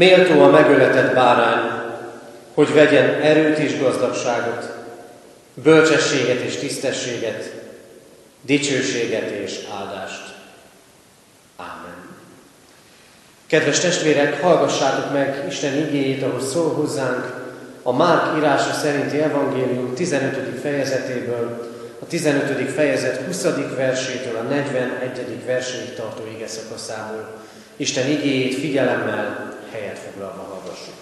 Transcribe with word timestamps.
Méltó 0.00 0.42
a 0.42 0.50
megöletett 0.50 1.14
bárány, 1.14 1.70
hogy 2.54 2.72
vegyen 2.72 3.20
erőt 3.20 3.58
és 3.58 3.78
gazdagságot, 3.78 4.72
bölcsességet 5.54 6.40
és 6.40 6.56
tisztességet, 6.56 7.52
dicsőséget 8.40 9.30
és 9.30 9.58
áldást. 9.80 10.34
Ámen. 11.56 11.94
Kedves 13.46 13.80
testvérek, 13.80 14.42
hallgassátok 14.42 15.12
meg 15.12 15.44
Isten 15.48 15.76
igéjét, 15.76 16.22
ahogy 16.22 16.42
szól 16.42 16.74
hozzánk 16.74 17.52
a 17.82 17.92
Márk 17.92 18.36
írása 18.38 18.72
szerinti 18.72 19.18
evangélium 19.18 19.94
15. 19.94 20.60
fejezetéből, 20.60 21.70
a 21.98 22.06
15. 22.06 22.70
fejezet 22.70 23.26
20. 23.26 23.42
versétől 23.76 24.36
a 24.36 24.42
41. 24.42 25.44
verséig 25.46 25.94
tartó 25.94 26.22
ige 26.36 26.46
szakaszából. 26.46 27.28
Isten 27.76 28.08
igéjét 28.08 28.54
figyelemmel, 28.54 29.49
helyet 29.72 29.98
foglalva 29.98 30.42
hallgassuk. 30.42 30.94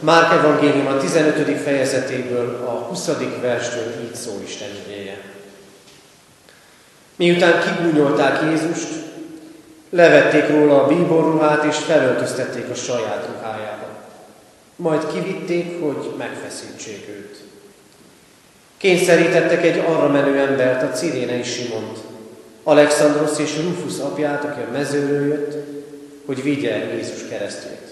Márk 0.00 0.32
evangélium 0.32 0.86
a 0.86 0.96
15. 0.96 1.60
fejezetéből 1.60 2.64
a 2.66 2.70
20. 2.70 3.10
verstől 3.40 3.94
így 4.02 4.14
szól 4.14 4.40
Isten 4.44 4.68
igéje. 4.86 5.20
Miután 7.16 7.60
kigúnyolták 7.60 8.42
Jézust, 8.42 8.88
levették 9.90 10.48
róla 10.48 10.82
a 10.82 10.86
bíborruhát 10.86 11.64
és 11.64 11.76
felöltöztették 11.76 12.68
a 12.70 12.74
saját 12.74 13.28
ruhájába. 13.34 13.86
Majd 14.76 15.12
kivitték, 15.12 15.82
hogy 15.82 16.14
megfeszítsék 16.18 17.08
őt. 17.08 17.40
Kényszerítettek 18.76 19.64
egy 19.64 19.78
arra 19.78 20.08
menő 20.08 20.38
embert, 20.38 20.82
a 20.82 20.96
Cirénei 20.96 21.42
Simont, 21.42 21.98
Alexandros 22.62 23.38
és 23.38 23.56
Rufus 23.56 23.98
apját, 23.98 24.44
aki 24.44 24.60
a 24.60 24.72
mezőről 24.72 25.28
jött, 25.28 25.79
hogy 26.30 26.42
vigye 26.42 26.76
Jézus 26.76 27.28
keresztjét. 27.28 27.88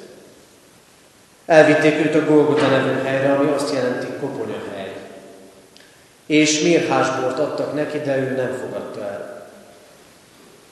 Elvitték 1.47 2.07
őt 2.07 2.15
a 2.15 2.25
Golgota 2.25 2.69
nevű 2.69 3.03
helyre, 3.03 3.33
ami 3.33 3.51
azt 3.51 3.73
jelenti 3.73 4.07
koponyahely. 4.21 4.93
És 6.27 6.61
mirhásbort 6.61 7.39
adtak 7.39 7.75
neki, 7.75 7.99
de 7.99 8.17
ő 8.17 8.37
nem 8.37 8.59
fogadta 8.61 9.01
el. 9.01 9.51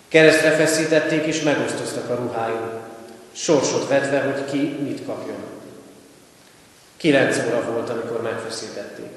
Keresztre 0.09 0.51
feszítették 0.51 1.25
és 1.25 1.43
megosztoztak 1.43 2.11
a 2.11 2.15
ruhájún, 2.15 2.81
sorsot 3.33 3.89
vetve, 3.89 4.21
hogy 4.21 4.45
ki 4.51 4.79
mit 4.83 5.05
kapjon. 5.07 5.45
Kilenc 6.97 7.37
óra 7.47 7.73
volt, 7.73 7.91
amikor 7.91 8.23
megfeszítették. 8.23 9.13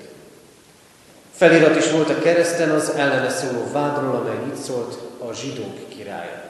Felirat 1.35 1.75
is 1.75 1.91
volt 1.91 2.09
a 2.09 2.19
kereszten 2.19 2.69
az 2.69 2.89
ellene 2.89 3.29
szóló 3.29 3.71
vádról, 3.71 4.15
amely 4.15 4.45
így 4.47 4.61
szólt 4.61 4.97
a 5.17 5.33
zsidók 5.33 5.89
királya. 5.89 6.48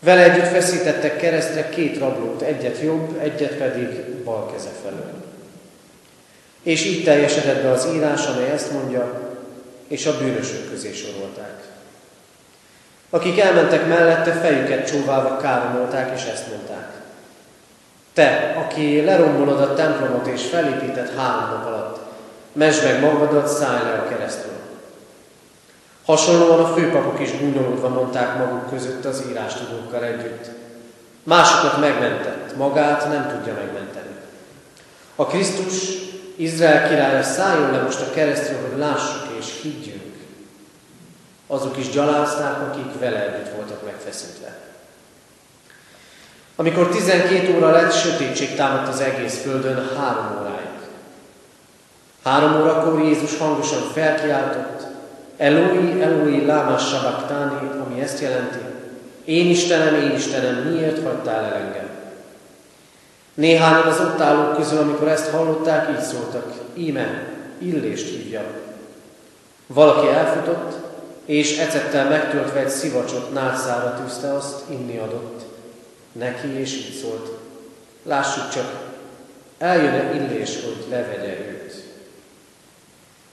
Vele 0.00 0.22
együtt 0.22 0.46
feszítettek 0.46 1.16
keresztre 1.16 1.68
két 1.68 1.98
rablót, 1.98 2.42
egyet 2.42 2.80
jobb, 2.82 3.18
egyet 3.20 3.54
pedig 3.54 4.04
bal 4.24 4.50
keze 4.52 4.70
felől. 4.82 5.12
És 6.62 6.84
így 6.84 7.04
teljesedett 7.04 7.62
be 7.62 7.70
az 7.70 7.88
írás, 7.94 8.26
amely 8.26 8.50
ezt 8.50 8.72
mondja, 8.72 9.20
és 9.88 10.06
a 10.06 10.18
bűnösök 10.18 10.70
közé 10.70 10.92
sorolták. 10.92 11.62
Akik 13.10 13.40
elmentek 13.40 13.86
mellette, 13.86 14.32
fejüket 14.32 14.90
csóválva 14.90 15.36
káromolták, 15.36 16.12
és 16.16 16.24
ezt 16.24 16.48
mondták. 16.48 16.90
Te, 18.12 18.54
aki 18.64 19.00
lerombolod 19.04 19.60
a 19.60 19.74
templomot 19.74 20.26
és 20.26 20.42
felépített 20.42 21.16
három 21.16 21.50
nap 21.50 21.66
alatt, 21.66 21.98
mesd 22.52 22.84
meg 22.84 23.00
magadat, 23.00 23.48
szállj 23.48 23.84
le 23.84 23.92
a 23.92 24.08
keresztül. 24.08 24.57
Hasonlóan 26.08 26.60
a 26.60 26.74
főpapok 26.74 27.20
is 27.20 27.38
gúnyolódva 27.38 27.88
mondták 27.88 28.38
maguk 28.38 28.70
között 28.70 29.04
az 29.04 29.24
írástudókkal 29.30 30.04
együtt. 30.04 30.50
Másokat 31.22 31.80
megmentett, 31.80 32.56
magát 32.56 33.08
nem 33.08 33.28
tudja 33.28 33.54
megmenteni. 33.54 34.16
A 35.14 35.26
Krisztus, 35.26 35.74
Izrael 36.36 36.88
királya 36.88 37.22
szálljon 37.22 37.70
le 37.70 37.82
most 37.82 38.00
a 38.00 38.10
keresztről, 38.10 38.68
hogy 38.68 38.78
lássuk 38.78 39.28
és 39.38 39.60
higgyünk. 39.62 40.14
Azok 41.46 41.76
is 41.76 41.90
gyalázták, 41.90 42.60
akik 42.60 42.98
vele 43.00 43.34
együtt 43.34 43.54
voltak 43.54 43.84
megfeszítve. 43.84 44.56
Amikor 46.56 46.88
12 46.88 47.56
óra 47.56 47.70
lett, 47.70 47.92
sötétség 47.92 48.54
támadt 48.54 48.88
az 48.88 49.00
egész 49.00 49.42
földön 49.42 49.88
három 49.96 50.38
óráig. 50.40 50.78
Három 52.24 52.60
órakor 52.60 53.02
Jézus 53.02 53.38
hangosan 53.38 53.82
felkiáltott, 53.92 54.87
Eloi, 55.38 56.02
Eloi, 56.02 56.46
lama 56.46 56.78
sabachthani, 56.78 57.68
ami 57.84 58.00
ezt 58.00 58.20
jelenti, 58.20 58.58
én 59.24 59.50
Istenem, 59.50 59.94
én 59.94 60.10
Istenem, 60.10 60.54
miért 60.54 61.02
hagytál 61.02 61.44
el 61.44 61.54
engem? 61.54 61.88
Néhányan 63.34 63.86
az 63.86 64.00
ott 64.00 64.20
állók 64.20 64.56
közül, 64.56 64.78
amikor 64.78 65.08
ezt 65.08 65.30
hallották, 65.30 65.90
így 65.90 66.04
szóltak, 66.04 66.52
íme, 66.74 67.26
illést 67.58 68.08
hívja. 68.08 68.42
Valaki 69.66 70.08
elfutott, 70.08 70.72
és 71.24 71.58
ecettel 71.58 72.08
megtöltve 72.08 72.60
egy 72.60 72.68
szivacsot 72.68 73.32
nászára 73.32 74.00
tűzte 74.02 74.32
azt, 74.32 74.62
inni 74.68 74.98
adott. 74.98 75.42
Neki, 76.12 76.48
és 76.48 76.74
így 76.74 76.98
szólt, 77.02 77.30
lássuk 78.02 78.48
csak, 78.48 78.72
eljön-e 79.58 80.14
illés, 80.14 80.58
hogy 80.64 80.84
levegye 80.90 81.38
őt. 81.48 81.57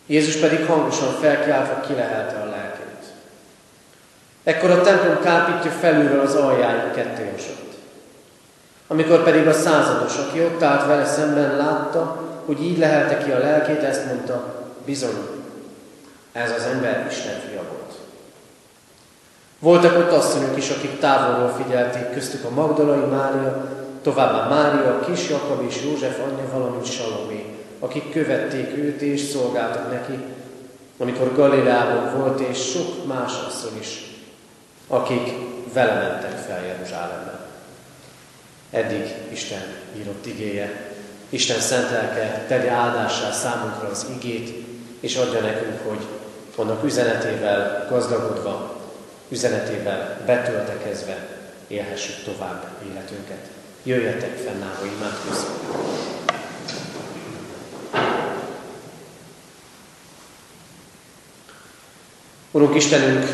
Jézus 0.06 0.36
pedig 0.36 0.66
hangosan 0.66 1.14
felkiáltva 1.22 1.80
kilehelte 1.88 2.36
a 2.36 2.46
lelkét. 2.46 3.14
Ekkor 4.44 4.70
a 4.70 4.82
templom 4.82 5.22
kápítja 5.22 5.72
felülről 5.72 6.20
az 6.20 6.36
aljáig 6.36 6.92
kettéosott. 6.92 7.74
Amikor 8.88 9.24
pedig 9.24 9.48
a 9.48 9.54
százados, 9.54 10.18
aki 10.18 10.42
ott 10.42 10.64
állt 10.64 10.86
vele 10.86 11.06
szemben, 11.06 11.58
látta, 11.58 12.24
hogy 12.46 12.62
így 12.62 12.78
lehelte 12.78 13.18
ki 13.18 13.32
a 13.32 13.40
lelkét, 13.40 13.84
ezt 13.84 14.06
mondta, 14.06 14.66
bizony, 14.86 15.28
ez 16.32 16.52
az 16.52 16.64
ember 16.64 17.08
Isten 17.10 17.40
fia 17.50 17.62
volt. 17.62 17.94
Voltak 19.60 19.98
ott 19.98 20.12
asszonyok 20.12 20.58
is, 20.58 20.70
akik 20.70 21.00
távolról 21.00 21.54
figyelték, 21.64 22.12
köztük 22.12 22.44
a 22.44 22.50
Magdalai 22.50 23.06
Mária, 23.10 23.70
továbbá 24.02 24.48
Mária, 24.48 25.00
kis 25.00 25.30
Jakab 25.30 25.66
és 25.68 25.84
József 25.84 26.20
anyja, 26.20 26.50
valamint 26.52 26.92
Salomé, 26.92 27.55
akik 27.86 28.12
követték 28.12 28.78
őt 28.78 29.02
és 29.02 29.22
szolgáltak 29.22 29.92
neki, 29.92 30.24
amikor 30.98 31.36
Galileában 31.36 32.20
volt, 32.20 32.40
és 32.40 32.58
sok 32.58 33.08
más 33.08 33.32
asszony 33.48 33.80
is, 33.80 34.04
akik 34.88 35.34
vele 35.74 35.94
mentek 35.94 36.38
fel 36.38 36.66
Jeruzsálembe. 36.66 37.40
Eddig 38.72 39.14
Isten 39.32 39.62
írott 39.98 40.26
igéje, 40.26 40.94
Isten 41.30 41.60
szent 41.60 41.90
lelke 41.90 42.46
tegye 42.48 42.70
áldássá 42.70 43.32
számunkra 43.32 43.88
az 43.88 44.06
igét, 44.16 44.66
és 45.00 45.16
adja 45.16 45.40
nekünk, 45.40 45.80
hogy 45.88 46.06
annak 46.56 46.84
üzenetével 46.84 47.88
gazdagodva, 47.90 48.82
üzenetével 49.30 50.22
betöltekezve 50.26 51.28
élhessük 51.68 52.24
tovább 52.24 52.68
életünket. 52.90 53.48
Jöjjetek 53.84 54.38
fennálló 54.38 54.86
imádkozzunk! 54.98 56.25
Urunk 62.56 62.76
Istenünk, 62.76 63.26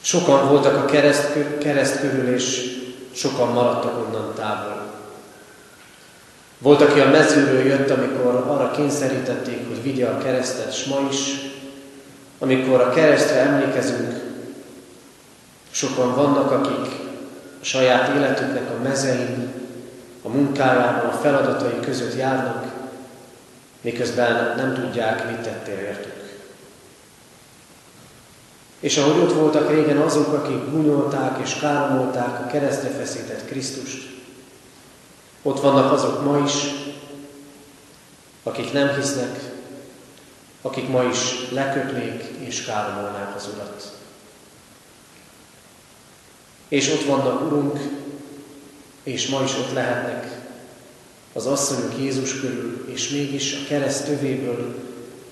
sokan 0.00 0.48
voltak 0.48 0.76
a 0.76 0.84
kereszt, 0.84 1.32
kereszt 1.58 2.00
körül, 2.00 2.34
és 2.34 2.76
sokan 3.12 3.52
maradtak 3.52 4.06
onnan 4.06 4.34
távol. 4.34 4.92
Volt, 6.58 6.80
aki 6.80 7.00
a 7.00 7.10
mezőről 7.10 7.66
jött, 7.66 7.90
amikor 7.90 8.34
arra 8.34 8.70
kényszerítették, 8.70 9.68
hogy 9.68 9.82
vigye 9.82 10.06
a 10.06 10.18
keresztet, 10.18 10.74
s 10.74 10.84
ma 10.84 11.08
is, 11.10 11.18
amikor 12.38 12.80
a 12.80 12.90
keresztre 12.90 13.36
emlékezünk, 13.36 14.14
sokan 15.70 16.14
vannak, 16.14 16.50
akik 16.50 16.92
a 17.60 17.64
saját 17.64 18.16
életüknek 18.16 18.70
a 18.70 18.82
mezein, 18.82 19.52
a 20.22 20.28
munkájában, 20.28 21.10
a 21.10 21.16
feladatai 21.16 21.80
között 21.80 22.16
járnak, 22.16 22.64
miközben 23.80 24.56
nem 24.56 24.74
tudják, 24.74 25.30
mit 25.30 25.40
tettél 25.40 25.78
értük. 25.78 26.25
És 28.86 28.96
ahogy 28.96 29.20
ott 29.20 29.32
voltak 29.32 29.70
régen 29.70 29.96
azok, 29.96 30.32
akik 30.32 30.58
bunyolták 30.58 31.38
és 31.42 31.54
káromolták 31.54 32.40
a 32.40 32.46
keresztre 32.46 32.88
feszített 32.88 33.46
Krisztust, 33.46 34.08
ott 35.42 35.60
vannak 35.60 35.92
azok 35.92 36.24
ma 36.24 36.38
is, 36.38 36.52
akik 38.42 38.72
nem 38.72 38.94
hisznek, 38.94 39.40
akik 40.62 40.88
ma 40.88 41.02
is 41.02 41.50
lekötnék 41.50 42.22
és 42.38 42.64
káromolnák 42.64 43.34
az 43.36 43.48
Urat. 43.54 43.92
És 46.68 46.92
ott 46.92 47.04
vannak, 47.04 47.46
Urunk, 47.46 47.78
és 49.02 49.28
ma 49.28 49.42
is 49.42 49.56
ott 49.56 49.72
lehetnek 49.72 50.38
az 51.32 51.46
asszonyok 51.46 51.98
Jézus 51.98 52.40
körül, 52.40 52.88
és 52.92 53.08
mégis 53.08 53.52
a 53.52 53.68
kereszt 53.68 54.04
tövéből 54.04 54.74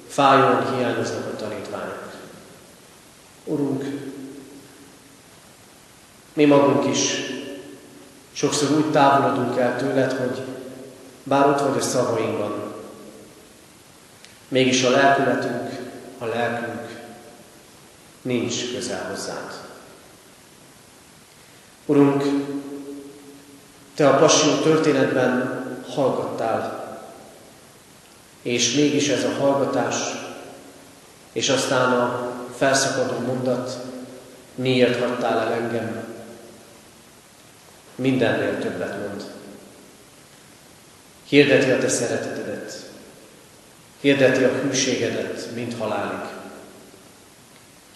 fájóan 0.09 0.77
hiányoznak 0.77 1.27
a. 1.27 1.54
Urunk, 3.45 3.85
Mi 6.33 6.45
magunk 6.45 6.87
is 6.95 7.17
sokszor 8.33 8.71
úgy 8.71 8.91
távolodunk 8.91 9.59
el 9.59 9.77
tőled, 9.77 10.13
hogy 10.13 10.43
bár 11.23 11.49
ott 11.49 11.61
vagy 11.61 11.79
a 11.79 11.83
szavainkban, 11.83 12.75
mégis 14.49 14.83
a 14.83 14.91
lelkületünk, 14.91 15.71
a 16.19 16.25
lelkünk 16.25 17.03
nincs 18.23 18.73
közel 18.73 19.09
hozzád. 19.11 19.61
Urunk, 21.87 22.23
Te 23.95 24.09
a 24.09 24.17
passió 24.17 24.55
történetben 24.55 25.65
hallgattál, 25.95 26.85
és 28.43 28.75
mégis 28.75 29.09
ez 29.09 29.25
a 29.25 29.41
hallgatás, 29.41 29.97
és 31.33 31.49
aztán 31.49 31.93
a 31.93 32.34
felszakadó 32.57 33.19
mondat, 33.19 33.79
miért 34.55 35.01
hagytál 35.01 35.41
el 35.41 35.53
engem, 35.53 36.05
mindennél 37.95 38.59
többet 38.59 39.09
mond. 39.09 39.25
Hirdeti 41.29 41.71
a 41.71 41.79
te 41.79 41.89
szeretetedet, 41.89 42.91
hirdeti 44.01 44.43
a 44.43 44.53
hűségedet, 44.53 45.49
mint 45.55 45.79
halálig. 45.79 46.29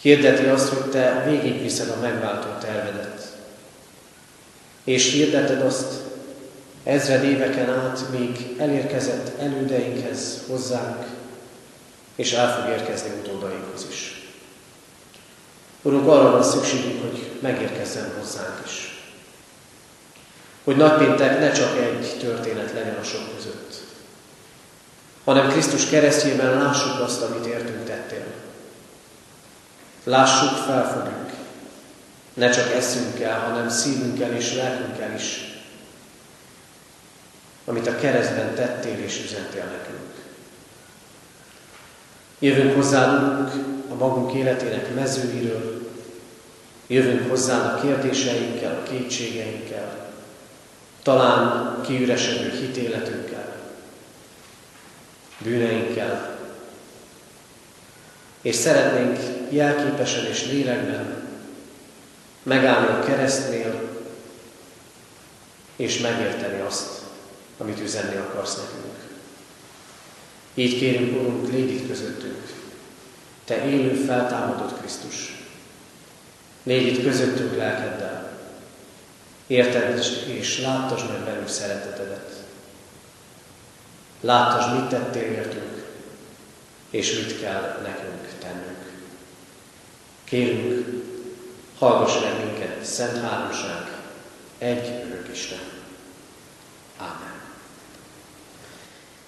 Hirdeti 0.00 0.44
azt, 0.44 0.68
hogy 0.68 0.90
te 0.90 1.24
végigviszed 1.26 1.88
a 1.88 2.00
megváltó 2.00 2.48
tervedet. 2.60 3.36
És 4.84 5.12
hirdeted 5.12 5.60
azt 5.60 5.92
ezred 6.84 7.24
éveken 7.24 7.70
át, 7.70 8.00
míg 8.10 8.54
elérkezett 8.58 9.40
elődeinkhez, 9.40 10.42
hozzánk, 10.46 11.06
és 12.14 12.32
el 12.32 12.54
fog 12.54 12.70
érkezni 12.70 13.10
utódainkhoz 13.22 13.86
is. 13.90 14.17
Urunk, 15.88 16.08
arra 16.08 16.30
van 16.30 16.42
szükségünk, 16.42 17.00
hogy 17.00 17.30
megérkezzen 17.40 18.12
hozzánk 18.18 18.60
is. 18.64 19.02
Hogy 20.64 20.76
nagypéntek 20.76 21.38
ne 21.38 21.52
csak 21.52 21.76
egy 21.76 22.16
történet 22.20 22.72
legyen 22.72 22.96
a 23.00 23.02
sok 23.02 23.36
között, 23.36 23.80
hanem 25.24 25.48
Krisztus 25.48 25.88
keresztjében 25.88 26.58
lássuk 26.58 27.00
azt, 27.00 27.22
amit 27.22 27.46
értünk 27.46 27.84
tettél. 27.84 28.26
Lássuk, 30.04 30.56
felfogjuk. 30.56 31.30
Ne 32.34 32.50
csak 32.50 32.72
eszünkkel, 32.72 33.40
hanem 33.40 33.68
szívünkkel 33.68 34.32
és 34.32 34.54
lelkünkkel 34.54 35.14
is, 35.14 35.60
amit 37.64 37.86
a 37.86 37.96
keresztben 37.96 38.54
tettél 38.54 38.98
és 38.98 39.22
üzentél 39.24 39.64
nekünk. 39.64 40.14
Jövünk 42.38 42.74
hozzád, 42.74 43.52
a 43.90 43.94
magunk 43.94 44.32
életének 44.32 44.94
mezőiről, 44.94 45.77
jövünk 46.88 47.28
hozzá 47.28 47.74
a 47.74 47.80
kérdéseinkkel, 47.80 48.74
a 48.74 48.88
kétségeinkkel, 48.88 50.12
talán 51.02 51.80
kiüresedő 51.82 52.50
hitéletünkkel, 52.50 53.56
bűneinkkel, 55.38 56.38
és 58.42 58.54
szeretnénk 58.54 59.18
jelképesen 59.50 60.26
és 60.26 60.46
lélekben 60.46 61.26
megállni 62.42 62.86
a 62.86 63.04
keresztnél, 63.04 63.88
és 65.76 65.98
megérteni 65.98 66.60
azt, 66.60 66.88
amit 67.58 67.80
üzenni 67.80 68.16
akarsz 68.16 68.56
nekünk. 68.56 68.94
Így 70.54 70.78
kérünk, 70.78 71.20
Urunk, 71.20 71.52
légy 71.52 71.86
közöttünk. 71.86 72.52
Te 73.44 73.64
élő, 73.64 73.94
feltámadott 73.94 74.78
Krisztus. 74.78 75.47
Légy 76.68 76.86
itt 76.86 77.02
közöttünk 77.02 77.56
lelkeddel. 77.56 78.38
Érted 79.46 79.98
és 80.26 80.60
láttasd 80.60 81.08
meg 81.08 81.24
velünk 81.24 81.48
szeretetedet. 81.48 82.32
Láttasd, 84.20 84.74
mit 84.74 84.88
tettél 84.88 85.22
értünk, 85.22 85.84
és 86.90 87.14
mit 87.14 87.40
kell 87.40 87.80
nekünk 87.82 88.28
tennünk. 88.40 88.92
Kérünk, 90.24 90.86
hallgass 91.78 92.20
meg 92.20 92.44
minket, 92.44 92.84
Szent 92.84 93.20
Háromság, 93.20 93.96
egy 94.58 95.04
örök 95.06 95.28
Isten. 95.32 95.58
Amen. 96.98 97.40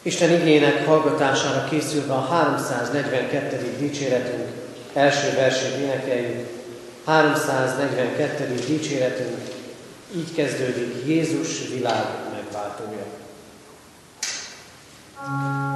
Isten 0.02 0.30
igények 0.40 0.86
hallgatására 0.86 1.64
készülve 1.64 2.12
a 2.12 2.26
342. 2.26 3.76
dicséretünk 3.78 4.48
első 4.92 5.34
versét 5.34 5.76
énekeljük. 5.76 6.59
342. 7.10 8.54
dicséretünk 8.66 9.38
így 10.14 10.34
kezdődik 10.34 11.06
Jézus 11.06 11.68
világ 11.68 12.04
megváltója. 12.34 13.04
thank 15.22 15.64
you 15.64 15.69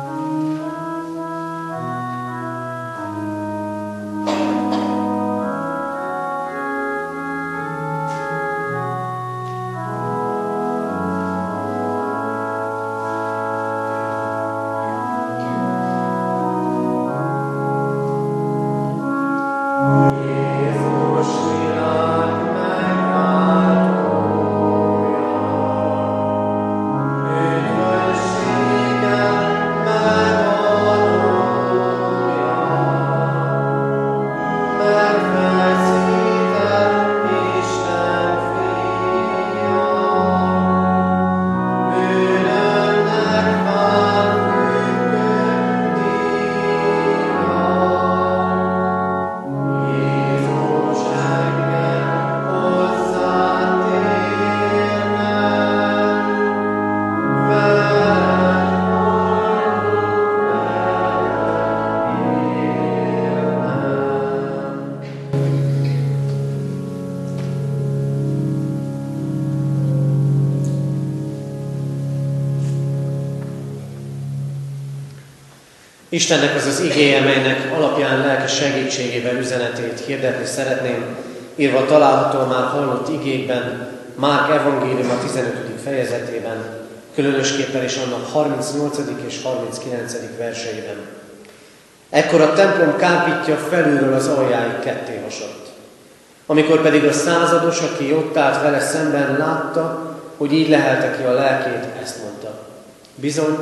Istennek 76.24 76.54
az 76.54 76.66
az 76.66 76.80
igéje, 76.80 77.20
melynek 77.20 77.72
alapján 77.76 78.18
lelki 78.18 78.52
segítségével 78.52 79.36
üzenetét 79.36 80.02
hirdetni 80.06 80.44
szeretném, 80.44 81.16
írva 81.56 81.86
található 81.86 82.38
már 82.38 82.64
hallott 82.64 83.08
igékben, 83.08 83.88
Márk 84.14 84.50
evangélium 84.50 85.10
a 85.10 85.20
15. 85.20 85.54
fejezetében, 85.84 86.56
különösképpen 87.14 87.84
is 87.84 87.96
annak 87.96 88.28
38. 88.28 88.98
és 89.26 89.42
39. 89.42 90.14
verseiben. 90.38 90.96
Ekkor 92.10 92.40
a 92.40 92.52
templom 92.52 92.96
kápítja 92.96 93.56
felülről 93.56 94.14
az 94.14 94.28
aljáig 94.28 94.78
ketté 94.78 95.20
hasott. 95.24 95.68
Amikor 96.46 96.82
pedig 96.82 97.04
a 97.04 97.12
százados, 97.12 97.80
aki 97.80 98.12
ott 98.12 98.36
állt 98.36 98.62
vele 98.62 98.80
szemben, 98.80 99.36
látta, 99.38 100.16
hogy 100.36 100.52
így 100.52 100.68
lehelte 100.68 101.16
ki 101.16 101.22
a 101.22 101.32
lelkét, 101.32 101.84
ezt 102.02 102.22
mondta. 102.22 102.68
Bizony, 103.14 103.56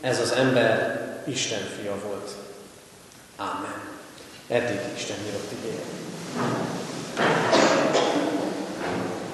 ez 0.00 0.20
az 0.20 0.34
ember 0.38 0.89
Isten 1.32 1.58
fia 1.80 1.94
volt. 2.06 2.30
Ámen. 3.36 3.80
Eddig 4.48 4.80
Isten 4.96 5.16
nyílt 5.24 5.52
igény. 5.58 5.80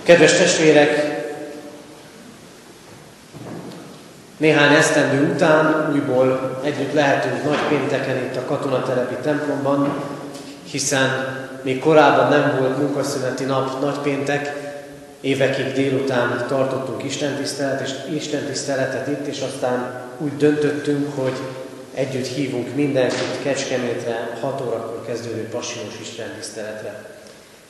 Kedves 0.02 0.32
testvérek, 0.32 1.16
néhány 4.36 4.74
esztendő 4.74 5.32
után 5.34 5.90
újból 5.92 6.60
együtt 6.64 6.92
lehetünk 6.92 7.44
nagy 7.44 7.68
pénteken 7.68 8.16
itt 8.16 8.36
a 8.36 8.44
katonatelepi 8.44 9.14
templomban, 9.22 10.02
hiszen 10.70 11.08
még 11.62 11.78
korábban 11.78 12.28
nem 12.28 12.56
volt 12.58 12.78
munkaszüneti 12.78 13.44
nap 13.44 13.80
nagy 13.80 13.98
péntek, 13.98 14.52
évekig 15.20 15.72
délután 15.72 16.44
tartottunk 16.48 17.04
istentisztelet, 17.04 17.80
és 17.80 17.90
istentiszteletet 18.14 19.06
itt, 19.06 19.26
és 19.26 19.40
aztán 19.40 20.04
úgy 20.18 20.36
döntöttünk, 20.36 21.14
hogy 21.14 21.36
Együtt 21.96 22.26
hívunk 22.26 22.74
mindenkit 22.74 23.42
Kecskemétre 23.42 24.38
6 24.40 24.60
órakor 24.60 25.04
kezdődő 25.06 25.48
passiós 25.48 26.00
istentiszteletre. 26.00 27.04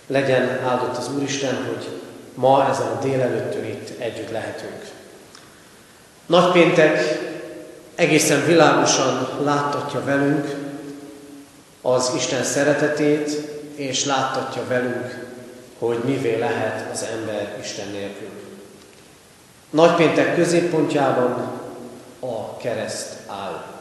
Legyen 0.06 0.60
áldott 0.64 0.96
az 0.96 1.10
Úristen, 1.14 1.64
hogy 1.66 1.88
ma 2.34 2.68
ezen 2.70 2.86
a 2.86 2.98
délelőttön 3.02 3.64
itt 3.64 4.00
együtt 4.00 4.30
lehetünk. 4.30 4.84
Nagypéntek 6.26 7.20
egészen 7.94 8.44
világosan 8.46 9.28
láttatja 9.44 10.04
velünk 10.04 10.54
az 11.82 12.12
Isten 12.16 12.42
szeretetét, 12.42 13.30
és 13.74 14.04
láttatja 14.04 14.62
velünk, 14.68 15.26
hogy 15.78 15.98
mivé 16.04 16.38
lehet 16.38 16.92
az 16.92 17.06
ember 17.12 17.58
Isten 17.62 17.88
nélkül. 17.88 18.30
Nagypéntek 19.70 20.34
középpontjában 20.34 21.60
a 22.20 22.56
kereszt 22.56 23.14
áll. 23.26 23.75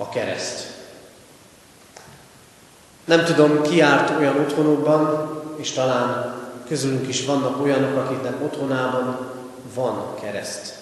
A 0.00 0.08
kereszt. 0.08 0.66
Nem 3.04 3.24
tudom, 3.24 3.62
ki 3.62 3.76
járt 3.76 4.18
olyan 4.18 4.36
otthonokban, 4.36 5.30
és 5.56 5.70
talán 5.70 6.34
közülünk 6.68 7.08
is 7.08 7.24
vannak 7.26 7.62
olyanok, 7.62 7.96
akiknek 7.96 8.42
otthonában 8.42 9.18
van 9.74 10.14
kereszt. 10.20 10.74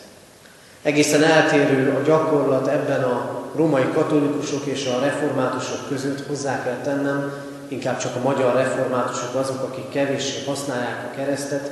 Egészen 0.82 1.22
eltérő 1.22 1.96
a 1.96 2.02
gyakorlat 2.02 2.66
ebben 2.66 3.02
a 3.02 3.44
római 3.54 3.88
katolikusok 3.94 4.64
és 4.64 4.86
a 4.86 5.00
reformátusok 5.00 5.88
között 5.88 6.26
hozzá 6.26 6.62
kell 6.62 6.80
tennem, 6.82 7.32
inkább 7.68 7.98
csak 7.98 8.16
a 8.16 8.22
magyar 8.22 8.54
reformátusok 8.54 9.34
azok, 9.34 9.62
akik 9.62 9.88
kevéssé 9.88 10.44
használják 10.46 11.10
a 11.12 11.16
keresztet, 11.16 11.70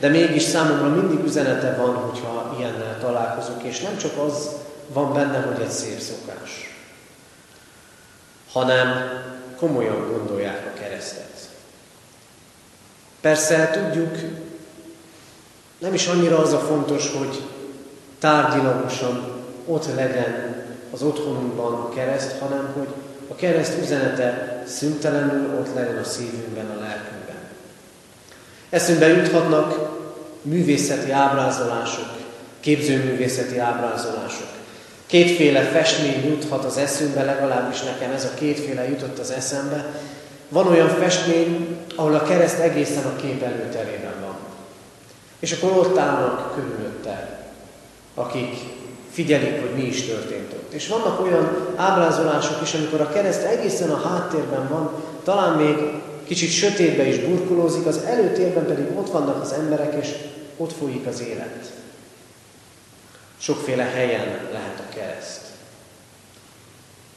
de 0.00 0.08
mégis 0.08 0.42
számomra 0.42 0.88
mindig 0.88 1.24
üzenete 1.24 1.76
van, 1.76 1.94
hogyha 1.94 2.54
ilyennel 2.58 2.98
találkozok, 3.00 3.62
és 3.62 3.80
nem 3.80 3.96
csak 3.96 4.18
az 4.26 4.48
van 4.92 5.12
benne, 5.12 5.40
hogy 5.40 5.62
egy 5.62 5.70
szép 5.70 5.98
szokás, 5.98 6.76
hanem 8.52 9.10
komolyan 9.56 10.08
gondolják 10.12 10.72
a 10.74 10.78
keresztet. 10.78 11.48
Persze 13.20 13.70
tudjuk, 13.70 14.16
nem 15.78 15.94
is 15.94 16.06
annyira 16.06 16.38
az 16.38 16.52
a 16.52 16.58
fontos, 16.58 17.10
hogy 17.10 17.42
tárgyilagosan 18.18 19.42
ott 19.66 19.94
legyen 19.94 20.64
az 20.90 21.02
otthonunkban 21.02 21.72
a 21.72 21.88
kereszt, 21.88 22.38
hanem 22.38 22.72
hogy 22.76 22.88
a 23.28 23.34
kereszt 23.34 23.78
üzenete 23.82 24.62
szüntelenül 24.66 25.58
ott 25.58 25.74
legyen 25.74 25.98
a 25.98 26.04
szívünkben, 26.04 26.70
a 26.70 26.80
lelkünkben. 26.80 27.36
Eszünkbe 28.70 29.06
juthatnak 29.06 29.90
művészeti 30.42 31.10
ábrázolások, 31.10 32.08
képzőművészeti 32.60 33.58
ábrázolások. 33.58 34.55
Kétféle 35.06 35.60
festmény 35.60 36.24
juthat 36.24 36.64
az 36.64 36.76
eszünkbe, 36.76 37.24
legalábbis 37.24 37.82
nekem 37.82 38.10
ez 38.10 38.24
a 38.24 38.34
kétféle 38.34 38.88
jutott 38.88 39.18
az 39.18 39.30
eszembe. 39.30 39.84
Van 40.48 40.66
olyan 40.66 40.88
festmény, 40.88 41.76
ahol 41.94 42.14
a 42.14 42.22
kereszt 42.22 42.58
egészen 42.58 43.04
a 43.04 43.16
kép 43.16 43.42
előterében 43.42 44.14
van. 44.20 44.36
És 45.38 45.52
akkor 45.52 45.70
ott 45.70 45.98
állnak 45.98 46.54
körülötte, 46.54 47.40
akik 48.14 48.54
figyelik, 49.10 49.60
hogy 49.60 49.74
mi 49.74 49.82
is 49.82 50.02
történt 50.02 50.52
ott. 50.52 50.72
És 50.72 50.88
vannak 50.88 51.20
olyan 51.20 51.72
ábrázolások 51.76 52.62
is, 52.62 52.74
amikor 52.74 53.00
a 53.00 53.08
kereszt 53.08 53.42
egészen 53.42 53.90
a 53.90 54.08
háttérben 54.08 54.68
van, 54.68 54.90
talán 55.24 55.56
még 55.56 55.76
kicsit 56.26 56.50
sötétbe 56.50 57.06
is 57.06 57.18
burkolózik, 57.18 57.86
az 57.86 58.00
előtérben 58.06 58.66
pedig 58.66 58.86
ott 58.96 59.10
vannak 59.10 59.42
az 59.42 59.52
emberek, 59.52 59.94
és 60.02 60.08
ott 60.56 60.72
folyik 60.72 61.06
az 61.06 61.20
élet. 61.20 61.72
Sokféle 63.46 63.82
helyen 63.82 64.38
lehet 64.52 64.78
a 64.78 64.94
kereszt. 64.94 65.40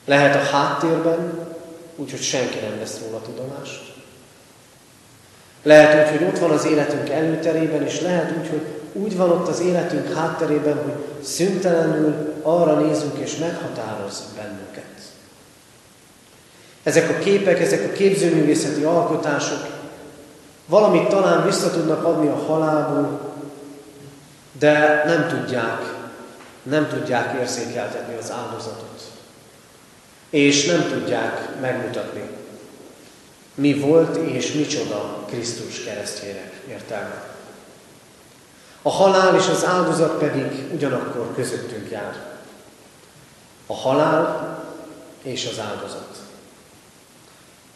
Lehet 0.06 0.36
a 0.36 0.56
háttérben, 0.56 1.48
úgyhogy 1.96 2.22
senki 2.22 2.60
nem 2.60 2.80
vesz 2.80 3.00
róla 3.06 3.22
tudomást. 3.22 3.94
Lehet 5.64 6.12
úgy, 6.12 6.18
hogy 6.18 6.28
ott 6.28 6.40
van 6.40 6.52
az 6.52 6.66
életünk 6.66 7.10
előterében, 7.10 7.84
és 7.84 8.02
lehet 8.02 8.38
úgy, 8.38 8.50
hogy 8.50 8.62
úgy 8.94 9.18
van 9.18 9.30
ott 9.30 9.48
az 9.48 9.60
életünk 9.60 10.14
hátterében, 10.14 10.84
hogy 10.84 11.24
szüntelenül 11.24 12.36
arra 12.42 12.80
nézünk 12.80 13.18
és 13.18 13.36
meghatároz 13.36 14.24
bennünket. 14.36 15.02
Ezek 16.84 17.10
a 17.10 17.20
képek, 17.20 17.60
ezek 17.60 17.86
a 17.86 17.92
képzőművészeti 17.92 18.84
alkotások 18.84 19.68
valamit 20.66 21.08
talán 21.08 21.46
vissza 21.46 21.72
tudnak 21.72 22.04
adni 22.04 22.28
a 22.28 22.44
halálból, 22.48 23.20
de 24.60 25.04
nem 25.06 25.28
tudják, 25.28 25.98
nem 26.70 26.88
tudják 26.88 27.40
érzékeltetni 27.40 28.16
az 28.16 28.32
áldozatot. 28.32 29.02
És 30.30 30.66
nem 30.66 30.88
tudják 30.88 31.60
megmutatni, 31.62 32.30
mi 33.56 33.74
volt 33.74 34.16
és 34.16 34.54
micsoda 34.54 35.26
Krisztus 35.28 35.84
keresztjének 35.84 36.54
értelme. 36.70 37.24
A 38.82 38.90
halál 38.90 39.36
és 39.36 39.48
az 39.48 39.66
áldozat 39.66 40.18
pedig 40.18 40.74
ugyanakkor 40.74 41.34
közöttünk 41.36 41.92
jár. 41.92 42.16
A 43.66 43.76
halál 43.76 44.58
és 45.22 45.48
az 45.52 45.60
áldozat. 45.60 46.18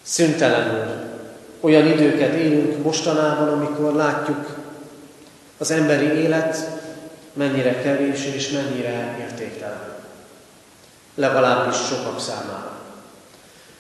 Szüntelenül 0.01 1.11
olyan 1.59 1.87
időket 1.87 2.33
élünk 2.33 2.83
mostanában, 2.83 3.47
amikor 3.47 3.93
látjuk 3.93 4.55
az 5.57 5.71
emberi 5.71 6.05
élet 6.05 6.82
mennyire 7.33 7.81
kevés 7.81 8.25
és 8.25 8.49
mennyire 8.49 9.17
értéktelen. 9.19 9.95
Legalábbis 11.15 11.75
sokak 11.75 12.19
számára. 12.19 12.71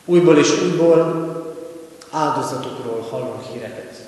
Újból 0.05 0.37
és 0.37 0.61
újból 0.61 1.31
áldozatokról 2.11 3.07
hallunk 3.09 3.43
híreket. 3.51 4.01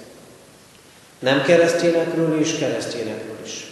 Nem 1.20 1.42
keresztényekről 1.42 2.40
és 2.40 2.58
keresztényekről 2.58 3.38
is. 3.44 3.68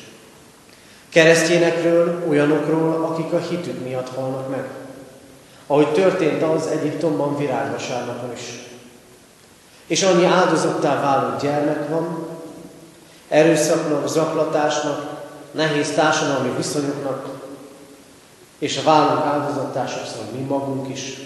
Keresztényekről, 1.09 2.23
olyanokról, 2.27 3.05
akik 3.05 3.31
a 3.31 3.39
hitük 3.39 3.83
miatt 3.83 4.15
halnak 4.15 4.49
meg. 4.49 4.65
Ahogy 5.67 5.93
történt 5.93 6.43
az 6.43 6.67
Egyiptomban 6.67 7.37
virágvasárnapon 7.37 8.31
is. 8.33 8.41
És 9.87 10.03
annyi 10.03 10.25
áldozottá 10.25 11.01
váló 11.01 11.35
gyermek 11.41 11.89
van, 11.89 12.27
erőszaknak, 13.27 14.07
zaklatásnak, 14.07 15.12
nehéz 15.53 15.91
társadalmi 15.91 16.55
viszonyoknak, 16.55 17.27
és 18.57 18.77
a 18.77 18.83
vállunk 18.83 19.25
áldozattá 19.25 19.85
sokszor 19.85 20.23
mi 20.31 20.39
magunk 20.39 20.89
is 20.89 21.17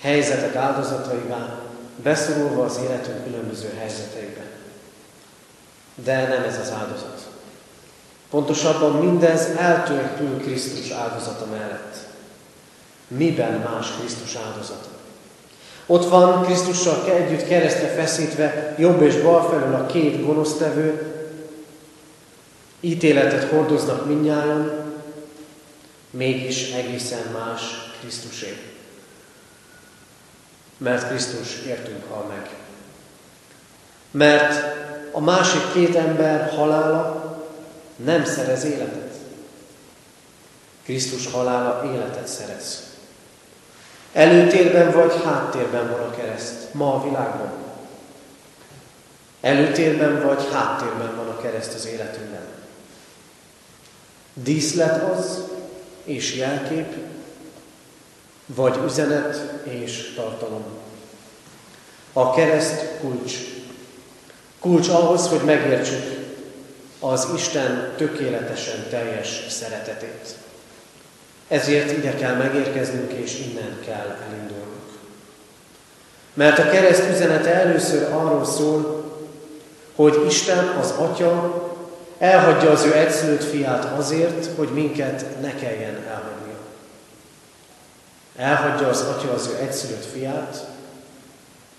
helyzetek 0.00 0.54
áldozataivá, 0.54 1.58
beszorulva 2.02 2.64
az 2.64 2.80
életünk 2.84 3.24
különböző 3.24 3.72
helyzeteibe. 3.78 4.42
De 6.04 6.28
nem 6.28 6.42
ez 6.42 6.58
az 6.58 6.72
áldozat. 6.80 7.28
Pontosabban 8.30 8.92
mindez 8.92 9.48
eltörpül 9.56 10.40
Krisztus 10.40 10.90
áldozata 10.90 11.46
mellett. 11.50 11.96
Miben 13.08 13.52
más 13.52 13.86
Krisztus 13.98 14.34
áldozata? 14.34 14.88
Ott 15.86 16.08
van 16.08 16.42
Krisztussal 16.42 17.04
együtt 17.10 17.46
keresztre 17.46 17.88
feszítve, 17.88 18.74
jobb 18.78 19.02
és 19.02 19.16
bal 19.16 19.48
felül 19.50 19.74
a 19.74 19.86
két 19.86 20.26
gonosztevő, 20.26 21.19
ítéletet 22.80 23.50
hordoznak 23.50 24.06
minnyáján, 24.06 24.92
mégis 26.10 26.72
egészen 26.72 27.32
más 27.32 27.62
Krisztusé. 28.00 28.62
Mert 30.76 31.08
Krisztus 31.08 31.58
értünk 31.66 32.04
hal 32.10 32.24
meg. 32.24 32.50
Mert 34.10 34.76
a 35.12 35.20
másik 35.20 35.72
két 35.72 35.96
ember 35.96 36.50
halála 36.50 37.20
nem 37.96 38.24
szerez 38.24 38.64
életet. 38.64 39.14
Krisztus 40.84 41.26
halála 41.26 41.92
életet 41.92 42.26
szerez. 42.26 42.88
Előtérben 44.12 44.92
vagy 44.92 45.12
háttérben 45.24 45.90
van 45.90 46.00
a 46.00 46.10
kereszt 46.10 46.74
ma 46.74 46.94
a 46.94 47.02
világban. 47.02 47.52
Előtérben 49.40 50.22
vagy 50.22 50.48
háttérben 50.52 51.16
van 51.16 51.28
a 51.28 51.40
kereszt 51.40 51.74
az 51.74 51.86
életünkben. 51.86 52.59
Díszlet 54.34 55.02
az 55.12 55.44
és 56.04 56.36
jelkép, 56.36 56.94
vagy 58.46 58.78
üzenet 58.84 59.52
és 59.62 60.12
tartalom. 60.16 60.64
A 62.12 62.34
kereszt 62.34 62.86
kulcs. 63.00 63.34
Kulcs 64.60 64.88
ahhoz, 64.88 65.28
hogy 65.28 65.40
megértsük 65.44 66.20
az 67.00 67.28
Isten 67.34 67.92
tökéletesen 67.96 68.86
teljes 68.90 69.46
szeretetét. 69.48 70.34
Ezért 71.48 71.92
ide 71.92 72.14
kell 72.14 72.34
megérkeznünk, 72.34 73.12
és 73.12 73.38
innen 73.38 73.80
kell 73.84 74.18
elindulnunk. 74.28 74.98
Mert 76.34 76.58
a 76.58 76.70
kereszt 76.70 77.08
üzenete 77.10 77.54
először 77.54 78.12
arról 78.12 78.44
szól, 78.44 79.04
hogy 79.94 80.24
Isten 80.26 80.66
az 80.68 80.90
Atya 80.90 81.69
elhagyja 82.20 82.70
az 82.70 82.84
ő 82.84 82.94
egyszülött 82.94 83.44
fiát 83.44 83.84
azért, 83.84 84.48
hogy 84.56 84.68
minket 84.68 85.26
ne 85.40 85.54
kelljen 85.54 85.94
elhagynia. 86.08 86.58
Elhagyja 88.36 88.88
az 88.88 89.00
Atya 89.00 89.32
az 89.32 89.50
ő 89.52 89.62
egyszülött 89.62 90.04
fiát, 90.04 90.66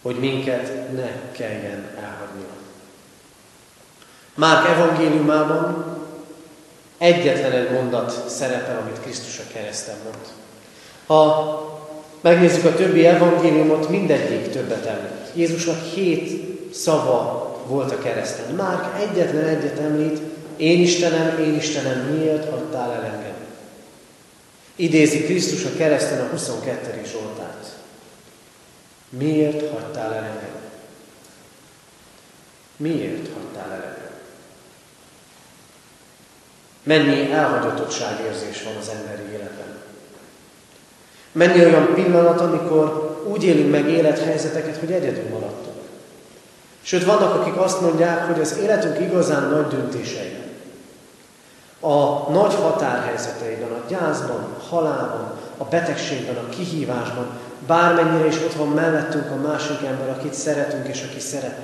hogy 0.01 0.15
minket 0.15 0.93
ne 0.95 1.10
kelljen 1.31 1.86
elhagynia. 1.95 2.50
Márk 4.36 4.67
evangéliumában 4.67 5.86
egyetlen 6.98 7.51
egy 7.51 7.71
mondat 7.71 8.29
szerepel, 8.29 8.77
amit 8.77 9.01
Krisztus 9.01 9.39
a 9.39 9.53
kereszten 9.53 9.95
mond. 10.03 10.25
Ha 11.05 11.79
megnézzük 12.21 12.65
a 12.65 12.75
többi 12.75 13.05
evangéliumot, 13.05 13.89
mindegyik 13.89 14.50
többet 14.50 14.86
említ. 14.86 15.31
Jézusnak 15.33 15.83
hét 15.83 16.43
szava 16.74 17.51
volt 17.67 17.91
a 17.91 17.98
kereszten. 17.98 18.55
Márk 18.55 19.01
egyetlen 19.01 19.45
egyet 19.45 19.79
említ, 19.79 20.19
én 20.62 20.82
Istenem, 20.82 21.39
én 21.39 21.56
Istenem, 21.56 22.00
miért 22.00 22.50
hagytál 22.50 22.94
el 22.94 23.03
engem? 23.03 23.36
Idézi 24.75 25.24
Krisztus 25.24 25.65
a 25.65 25.75
kereszten 25.77 26.20
a 26.20 26.30
22. 26.30 27.01
Zsoltát. 27.12 27.75
Miért 29.10 29.72
hagytál 29.72 30.13
el 30.13 30.24
engem? 30.24 30.56
Miért 32.77 33.30
hagytál 33.34 33.72
el 33.72 33.84
engem? 33.84 34.12
Mennyi 36.84 37.32
elhagyottság 37.32 38.20
érzés 38.25 38.63
van 38.63 38.75
az 38.75 38.89
emberi 38.89 39.32
életben. 39.32 39.82
Mennyi 41.32 41.65
olyan 41.65 41.94
pillanat, 41.94 42.41
amikor 42.41 43.20
úgy 43.27 43.44
élünk 43.44 43.72
meg 43.72 43.89
élethelyzeteket, 43.89 44.77
hogy 44.77 44.91
egyedül 44.91 45.30
maradtunk. 45.30 45.82
Sőt, 46.82 47.06
vannak, 47.06 47.36
akik 47.36 47.58
azt 47.58 47.82
mondják, 47.82 48.25
hogy 48.25 48.41
az 48.41 48.58
életünk 48.58 49.00
igazán 49.00 49.50
nagy 49.50 49.68
döntései. 49.68 50.40
A 51.83 52.31
nagy 52.31 52.53
határhelyzeteiben, 52.53 53.71
a 53.71 53.85
gyászban, 53.88 54.55
a 54.57 54.63
halálban, 54.69 55.39
a 55.57 55.63
betegségben, 55.63 56.35
a 56.35 56.50
kihívásban, 56.50 57.27
bármennyire 57.67 58.27
is 58.27 58.35
ott 58.35 58.53
van 58.53 58.67
mellettünk 58.67 59.31
a 59.31 59.47
másik 59.47 59.83
ember, 59.83 60.09
akit 60.09 60.33
szeretünk 60.33 60.88
és 60.88 61.03
aki 61.09 61.19
szeret, 61.19 61.57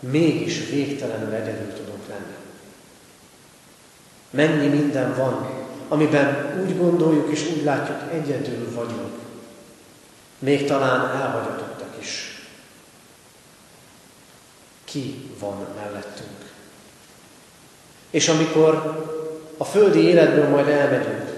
mégis 0.00 0.68
végtelenül 0.68 1.34
egyedül 1.34 1.72
tudunk 1.72 2.02
lenni. 2.08 2.36
Mennyi 4.30 4.66
minden 4.66 5.14
van, 5.14 5.50
amiben 5.88 6.60
úgy 6.62 6.78
gondoljuk 6.78 7.30
és 7.30 7.50
úgy 7.56 7.64
látjuk, 7.64 7.98
egyedül 8.12 8.74
vagyunk. 8.74 9.18
Még 10.38 10.66
talán 10.66 11.20
elhagyatottak 11.20 11.94
is. 12.00 12.42
Ki 14.84 15.30
van 15.38 15.66
mellettünk? 15.76 16.52
És 18.10 18.28
amikor 18.28 18.96
a 19.58 19.64
földi 19.64 20.00
életből 20.00 20.48
majd 20.48 20.68
elmegyünk, 20.68 21.36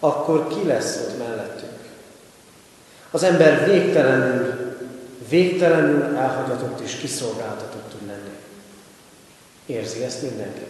akkor 0.00 0.48
ki 0.48 0.66
lesz 0.66 0.96
ott 0.96 1.18
mellettünk? 1.18 1.78
Az 3.10 3.22
ember 3.22 3.64
végtelenül, 3.64 4.76
végtelenül 5.28 6.16
elhagyatott 6.16 6.80
és 6.80 6.96
kiszolgáltatott 6.96 7.90
tud 7.90 8.06
lenni. 8.06 8.34
Érzi 9.66 10.04
ezt 10.04 10.22
mindenki? 10.22 10.64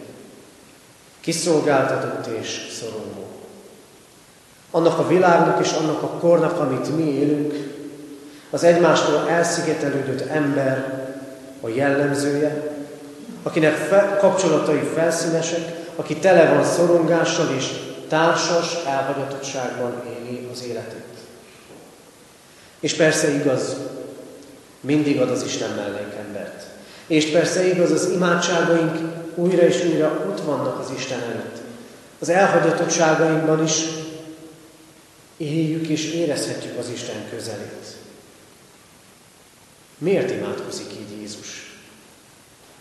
Kiszolgáltatott 1.19 2.35
és 2.35 2.67
szorongó. 2.79 3.27
Annak 4.71 4.99
a 4.99 5.07
világnak 5.07 5.65
és 5.65 5.71
annak 5.71 6.01
a 6.01 6.07
kornak, 6.07 6.59
amit 6.59 6.95
mi 6.95 7.03
élünk, 7.03 7.53
az 8.49 8.63
egymástól 8.63 9.29
elszigetelődött 9.29 10.27
ember 10.27 11.05
a 11.61 11.67
jellemzője, 11.67 12.75
akinek 13.43 13.73
fe, 13.73 14.17
kapcsolatai 14.19 14.79
felszínesek, 14.93 15.76
aki 15.97 16.15
tele 16.15 16.53
van 16.53 16.63
szorongással 16.63 17.55
és 17.55 17.65
társas 18.07 18.73
elhagyatottságban 18.85 20.03
éli 20.19 20.47
az 20.51 20.63
életét. 20.63 21.05
És 22.79 22.93
persze 22.93 23.31
igaz, 23.31 23.75
mindig 24.81 25.21
ad 25.21 25.29
az 25.29 25.43
Isten 25.43 25.69
mellénk 25.69 26.13
embert. 26.27 26.65
És 27.07 27.25
persze 27.25 27.67
igaz, 27.67 27.91
az 27.91 28.09
imádságaink 28.09 28.97
újra 29.35 29.61
és 29.61 29.83
újra 29.85 30.25
ott 30.29 30.41
vannak 30.41 30.79
az 30.79 30.91
Isten 30.97 31.21
előtt. 31.21 31.57
Az 32.19 32.29
elhagyatottságainkban 32.29 33.63
is 33.63 33.81
éljük 35.37 35.87
és 35.87 36.13
érezhetjük 36.13 36.77
az 36.77 36.89
Isten 36.89 37.29
közelét. 37.29 37.95
Miért 39.97 40.31
imádkozik 40.31 40.91
így 40.99 41.19
Jézus? 41.19 41.77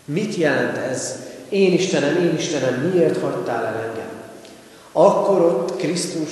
Mit 0.05 0.35
jelent 0.35 0.77
ez? 0.77 1.15
Én 1.49 1.73
Istenem, 1.73 2.17
én 2.17 2.35
Istenem, 2.35 2.75
miért 2.75 3.21
hagytál 3.21 3.65
el 3.65 3.83
engem? 3.89 4.11
Akkor 4.93 5.41
ott 5.41 5.77
Krisztus 5.77 6.31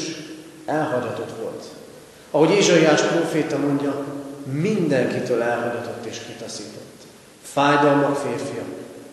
elhagyatott 0.66 1.33
volt. 1.42 1.64
Ahogy 2.31 2.50
Ézsaiás 2.50 3.03
próféta 3.03 3.59
mondja, 3.59 4.05
mindenkitől 4.44 5.42
elhagyatott 5.42 6.05
és 6.05 6.20
kitaszított. 6.27 6.83
Fájdalmak 7.42 8.16
férfia, 8.16 8.62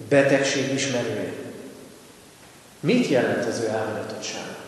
betegség 0.10 0.74
ismerője. 0.74 1.34
Mit 2.80 3.08
jelent 3.08 3.46
az 3.46 3.60
ő 3.60 3.68
elhagyatottság? 3.68 4.61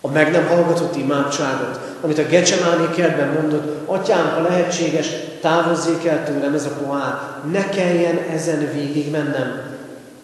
A 0.00 0.08
meg 0.08 0.30
nem 0.30 0.46
hallgatott 0.46 0.96
imádságot, 0.96 1.80
amit 2.00 2.18
a 2.18 2.26
Gecsemáné 2.26 2.86
kertben 2.94 3.28
mondott, 3.28 3.88
atyám, 3.88 4.30
ha 4.34 4.40
lehetséges, 4.40 5.06
távozzék 5.40 6.04
el 6.04 6.24
tőlem 6.24 6.54
ez 6.54 6.64
a 6.64 6.84
pohár, 6.84 7.14
ne 7.50 7.68
kelljen 7.68 8.18
ezen 8.18 8.72
végig 8.72 9.10
mennem. 9.10 9.76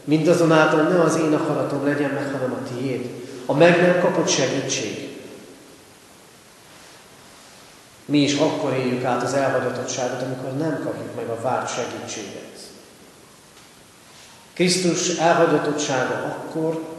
Mindazonáltal 0.05 0.83
ne 0.83 1.01
az 1.01 1.17
én 1.17 1.33
akaratom 1.33 1.85
legyen 1.85 2.11
meg, 2.11 2.33
hanem 2.33 2.53
a 2.53 2.75
tiéd. 2.75 3.11
A 3.47 3.55
meg 3.55 3.81
nem 3.81 4.01
kapott 4.01 4.29
segítség. 4.29 5.09
Mi 8.05 8.19
is 8.19 8.35
akkor 8.39 8.73
éljük 8.73 9.05
át 9.05 9.23
az 9.23 9.35
elhagyatottságot, 9.35 10.23
amikor 10.23 10.53
nem 10.53 10.81
kapjuk 10.85 11.15
meg 11.17 11.29
a 11.29 11.41
várt 11.43 11.75
segítséget. 11.75 12.43
Krisztus 14.53 15.17
elhagyatottsága 15.17 16.15
akkor 16.15 16.94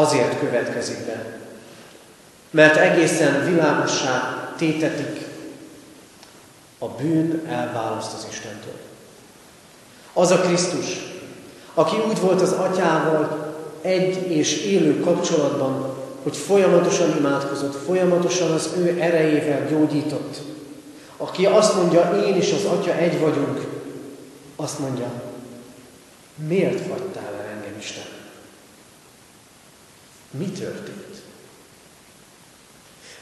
azért 0.00 0.38
következik 0.38 1.06
be, 1.06 1.38
mert 2.50 2.76
egészen 2.76 3.44
világossá 3.44 4.48
tétetik 4.56 5.26
a 6.78 6.86
bűn 6.86 7.46
elválaszt 7.48 8.14
az 8.14 8.26
Istentől. 8.30 8.78
Az 10.12 10.30
a 10.30 10.40
Krisztus, 10.40 10.86
aki 11.74 11.96
úgy 12.08 12.20
volt 12.20 12.40
az 12.40 12.52
atyával 12.52 13.54
egy 13.80 14.30
és 14.30 14.64
élő 14.64 15.00
kapcsolatban, 15.00 15.96
hogy 16.22 16.36
folyamatosan 16.36 17.16
imádkozott, 17.18 17.84
folyamatosan 17.86 18.50
az 18.50 18.70
ő 18.78 19.00
erejével 19.00 19.66
gyógyított. 19.66 20.40
Aki 21.16 21.46
azt 21.46 21.74
mondja, 21.74 22.22
én 22.26 22.34
és 22.34 22.52
az 22.52 22.64
Atya 22.64 22.94
egy 22.94 23.20
vagyunk, 23.20 23.66
azt 24.56 24.78
mondja, 24.78 25.10
miért 26.48 26.88
hagytál 26.88 27.34
el 27.34 27.50
engem, 27.54 27.74
Isten? 27.78 28.07
Mi 30.30 30.50
történt? 30.50 31.16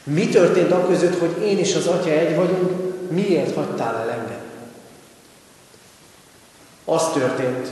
Mi 0.03 0.27
történt 0.27 0.71
a 0.71 0.87
között, 0.87 1.19
hogy 1.19 1.41
én 1.41 1.57
és 1.57 1.75
az 1.75 1.87
Atya 1.87 2.09
egy 2.09 2.35
vagyunk, 2.35 2.71
miért 3.09 3.55
hagytál 3.55 3.95
el 3.95 4.09
engem? 4.09 4.41
Az 6.85 7.11
történt, 7.13 7.67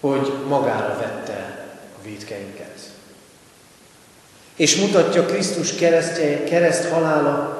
hogy 0.00 0.32
magára 0.48 0.96
vette 0.98 1.68
a 1.98 2.02
védkeinket. 2.02 2.78
És 4.56 4.76
mutatja 4.76 5.26
Krisztus 5.26 5.74
keresztje, 5.74 6.44
kereszt 6.44 6.88
halála, 6.88 7.58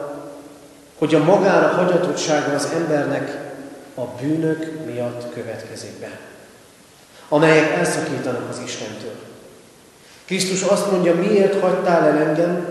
hogy 0.99 1.15
a 1.15 1.25
magára 1.25 1.69
hagyatottsága 1.69 2.55
az 2.55 2.69
embernek 2.75 3.53
a 3.95 4.05
bűnök 4.05 4.85
miatt 4.87 5.33
következik 5.33 5.99
be, 6.01 6.21
amelyek 7.29 7.71
elszakítanak 7.71 8.49
az 8.51 8.61
Istentől. 8.65 9.15
Krisztus 10.31 10.63
azt 10.63 10.91
mondja, 10.91 11.15
miért 11.15 11.61
hagytál 11.61 12.03
el 12.03 12.19
engem, 12.19 12.67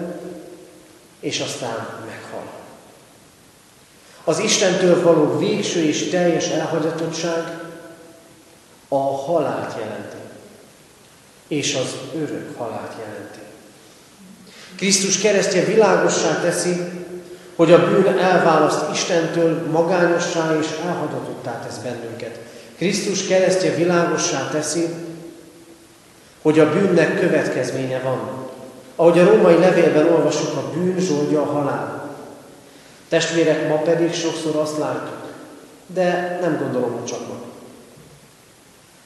és 1.19 1.39
aztán 1.39 1.87
meghal. 2.05 2.47
Az 4.23 4.39
Istentől 4.39 5.01
való 5.01 5.37
végső 5.37 5.83
és 5.83 6.09
teljes 6.09 6.47
elhagyatottság 6.47 7.59
a 8.87 8.97
halált 8.97 9.75
jelenti, 9.79 10.17
és 11.47 11.75
az 11.75 11.95
örök 12.15 12.57
halált 12.57 12.93
jelenti. 12.99 13.39
Krisztus 14.75 15.17
keresztje 15.17 15.63
világossá 15.63 16.41
teszi, 16.41 16.81
hogy 17.55 17.71
a 17.71 17.89
bűn 17.89 18.17
elválaszt 18.17 18.91
Istentől, 18.93 19.69
magányossá 19.71 20.57
és 20.59 20.67
elhagyatottá 20.85 21.59
tesz 21.59 21.77
bennünket. 21.77 22.39
Krisztus 22.77 23.27
keresztje 23.27 23.75
világossá 23.75 24.49
teszi, 24.51 25.08
hogy 26.41 26.59
a 26.59 26.71
bűnnek 26.71 27.19
következménye 27.19 27.99
van. 27.99 28.19
Ahogy 28.95 29.19
a 29.19 29.25
római 29.25 29.57
levélben 29.57 30.13
olvasjuk, 30.13 30.55
a 30.55 30.69
bűn 30.73 30.99
zsoldja 30.99 31.41
a 31.41 31.45
halál. 31.45 32.09
Testvérek, 33.07 33.67
ma 33.67 33.75
pedig 33.75 34.13
sokszor 34.13 34.55
azt 34.55 34.77
látjuk, 34.77 35.33
de 35.85 36.37
nem 36.41 36.57
gondolom, 36.57 36.91
hogy 36.91 37.05
csak 37.05 37.27
ma. 37.27 37.33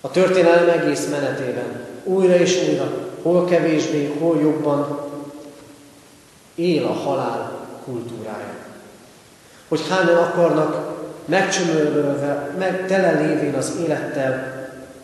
A 0.01 0.11
történelem 0.11 0.69
egész 0.69 1.07
menetében 1.07 1.85
újra 2.03 2.35
és 2.35 2.67
újra, 2.69 2.91
hol 3.21 3.45
kevésbé, 3.45 4.13
hol 4.19 4.39
jobban 4.41 4.99
él 6.55 6.85
a 6.85 6.93
halál 6.93 7.51
kultúrája. 7.85 8.55
Hogy 9.67 9.81
hányan 9.89 10.17
akarnak 10.17 10.93
megcsömörölve, 11.25 12.49
meg 12.57 12.87
tele 12.87 13.11
lévén 13.11 13.53
az 13.53 13.73
élettel 13.85 14.61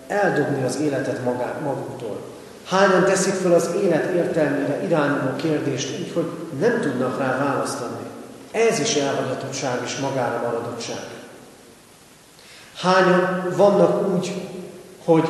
eldobni 0.08 0.64
az 0.64 0.80
életet 0.82 1.24
magá, 1.24 1.54
maguktól. 1.64 1.99
Hányan 2.70 3.06
teszik 3.06 3.34
fel 3.34 3.54
az 3.54 3.70
élet 3.84 4.14
értelmére 4.14 4.84
irányuló 4.84 5.36
kérdést 5.36 6.00
úgy, 6.00 6.12
hogy 6.14 6.32
nem 6.60 6.82
tudnak 6.82 7.18
rá 7.18 7.38
választani. 7.38 7.98
Ez 8.52 8.80
is 8.80 8.96
elhagyatottság 8.96 9.80
és 9.84 9.98
magára 9.98 10.42
maradottság. 10.42 11.08
Hányan 12.76 13.54
vannak 13.56 14.08
úgy, 14.08 14.34
hogy 15.04 15.30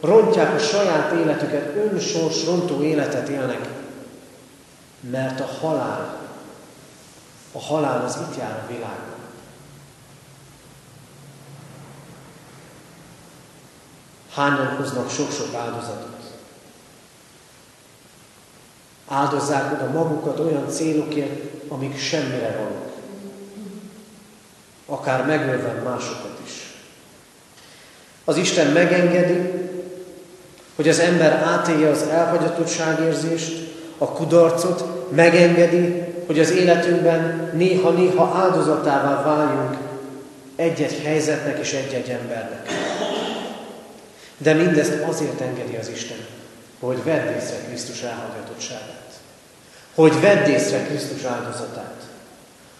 rontják 0.00 0.54
a 0.54 0.58
saját 0.58 1.12
életüket, 1.12 1.76
önsors 1.76 2.44
rontó 2.44 2.82
életet 2.82 3.28
élnek, 3.28 3.68
mert 5.00 5.40
a 5.40 5.48
halál, 5.60 6.18
a 7.52 7.60
halál 7.60 8.04
az 8.04 8.18
itt 8.28 8.38
jár 8.38 8.62
a 8.64 8.72
világban. 8.72 9.14
Hányan 14.34 14.76
hoznak 14.76 15.10
sok-sok 15.10 15.54
áldozatot? 15.54 16.13
Áldozzák 19.08 19.72
oda 19.72 19.90
magukat 19.90 20.38
olyan 20.38 20.68
célokért, 20.68 21.40
amik 21.68 21.98
semmire 21.98 22.56
valók. 22.58 22.92
Akár 24.86 25.26
megölve 25.26 25.72
másokat 25.84 26.38
is. 26.44 26.74
Az 28.24 28.36
Isten 28.36 28.66
megengedi, 28.66 29.50
hogy 30.76 30.88
az 30.88 30.98
ember 30.98 31.32
átélje 31.32 31.88
az 31.88 32.02
elhagyatottságérzést, 32.02 33.72
a 33.98 34.08
kudarcot, 34.08 34.84
megengedi, 35.14 36.02
hogy 36.26 36.38
az 36.38 36.50
életünkben 36.50 37.50
néha-néha 37.54 38.32
áldozatává 38.34 39.22
váljunk 39.22 39.76
egy-egy 40.56 41.00
helyzetnek 41.04 41.58
és 41.58 41.72
egy-egy 41.72 42.08
embernek. 42.08 42.68
De 44.38 44.52
mindezt 44.52 45.02
azért 45.08 45.40
engedi 45.40 45.76
az 45.76 45.88
Isten, 45.88 46.16
hogy 46.84 47.04
vedd 47.04 47.34
észre 47.36 47.56
Krisztus 47.66 48.02
elhagyatottságát. 48.02 49.12
Hogy 49.94 50.20
vedd 50.20 50.48
észre 50.48 50.84
Krisztus 50.84 51.24
áldozatát. 51.24 52.02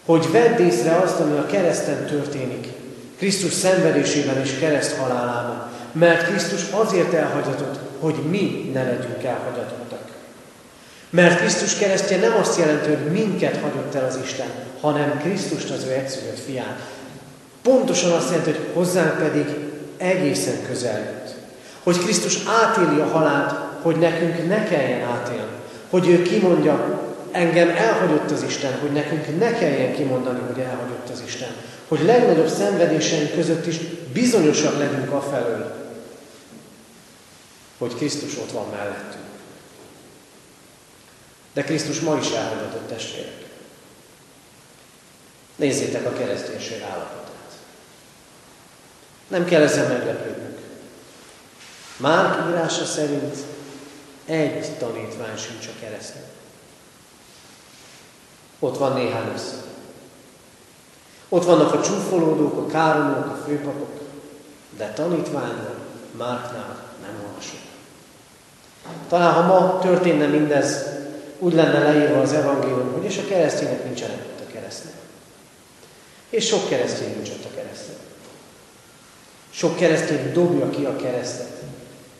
Hogy 0.05 0.31
vedd 0.31 0.59
észre 0.59 0.95
azt, 0.95 1.19
ami 1.19 1.37
a 1.37 1.45
kereszten 1.45 2.05
történik, 2.05 2.67
Krisztus 3.17 3.53
szenvedésében 3.53 4.41
és 4.41 4.57
kereszt 4.59 4.97
halálában. 4.97 5.69
Mert 5.91 6.27
Krisztus 6.27 6.61
azért 6.71 7.13
elhagyatott, 7.13 7.79
hogy 7.99 8.15
mi 8.29 8.69
ne 8.73 8.83
legyünk 8.83 9.23
elhagyatottak. 9.23 10.11
Mert 11.09 11.39
Krisztus 11.39 11.77
keresztje 11.77 12.17
nem 12.17 12.35
azt 12.39 12.59
jelenti, 12.59 12.87
hogy 12.89 13.11
minket 13.11 13.57
hagyott 13.61 13.95
el 13.95 14.05
az 14.05 14.19
Isten, 14.23 14.47
hanem 14.81 15.19
Krisztust 15.19 15.69
az 15.69 15.83
ő 15.83 15.91
egyszülött 15.91 16.39
fiát. 16.45 16.79
Pontosan 17.61 18.11
azt 18.11 18.29
jelenti, 18.29 18.51
hogy 18.51 18.69
hozzánk 18.73 19.17
pedig 19.17 19.45
egészen 19.97 20.65
közel 20.67 20.99
jött. 20.99 21.35
Hogy 21.83 21.97
Krisztus 21.97 22.37
átéli 22.61 22.99
a 22.99 23.07
halált, 23.07 23.64
hogy 23.85 23.95
nekünk 23.95 24.47
ne 24.47 24.63
kelljen 24.63 25.07
átélni. 25.07 25.51
Hogy 25.89 26.07
ő 26.07 26.21
kimondja, 26.21 27.01
engem 27.31 27.69
elhagyott 27.69 28.31
az 28.31 28.43
Isten, 28.43 28.79
hogy 28.79 28.91
nekünk 28.91 29.39
ne 29.39 29.53
kelljen 29.53 29.93
kimondani, 29.93 30.39
hogy 30.39 30.63
elhagyott 30.63 31.09
az 31.09 31.21
Isten. 31.25 31.55
Hogy 31.87 32.03
legnagyobb 32.03 32.47
szenvedéseink 32.47 33.33
között 33.33 33.65
is 33.65 33.77
bizonyosak 34.13 34.77
legyünk 34.77 35.11
a 35.11 35.21
felől, 35.21 35.75
hogy 37.77 37.95
Krisztus 37.95 38.37
ott 38.37 38.51
van 38.51 38.69
mellettünk. 38.69 39.23
De 41.53 41.63
Krisztus 41.63 41.99
ma 41.99 42.17
is 42.17 42.29
elhagyott 42.29 42.87
testvérek. 42.87 43.45
Nézzétek 45.55 46.05
a 46.05 46.13
kereszténység 46.13 46.81
állapotát. 46.81 47.51
Nem 49.27 49.45
kell 49.45 49.61
ezzel 49.61 49.87
meglepődnünk. 49.87 50.57
Márk 51.97 52.49
írása 52.49 52.85
szerint 52.85 53.35
egy 54.25 54.77
tanítvány 54.77 55.37
sincs 55.37 55.67
a 55.67 55.79
kereszten. 55.79 56.23
Ott 58.59 58.77
van 58.77 58.93
néhány 58.93 59.31
össze. 59.33 59.55
Ott 61.29 61.45
vannak 61.45 61.73
a 61.73 61.81
csúfolódók, 61.81 62.57
a 62.57 62.71
káromók, 62.71 63.25
a 63.25 63.43
főpapok, 63.45 63.99
de 64.77 64.93
tanítványról 64.93 65.85
Márknál 66.17 66.83
nem 67.01 67.25
olvasok. 67.27 67.59
Talán 69.07 69.33
ha 69.33 69.41
ma 69.41 69.79
történne 69.79 70.27
mindez, 70.27 70.85
úgy 71.39 71.53
lenne 71.53 71.79
leírva 71.79 72.21
az 72.21 72.33
evangélium, 72.33 72.91
hogy 72.93 73.03
és 73.03 73.17
a 73.17 73.27
keresztények 73.27 73.83
nincsenek 73.83 74.17
ott 74.25 74.47
a 74.47 74.51
keresztnél. 74.51 74.93
És 76.29 76.47
sok 76.47 76.69
keresztény 76.69 77.15
nincs 77.15 77.29
ott 77.29 77.45
a 77.45 77.55
keresztnél. 77.55 77.97
Sok 79.49 79.75
keresztény 79.75 80.33
dobja 80.33 80.69
ki 80.69 80.85
a 80.85 80.95
keresztet, 80.95 81.61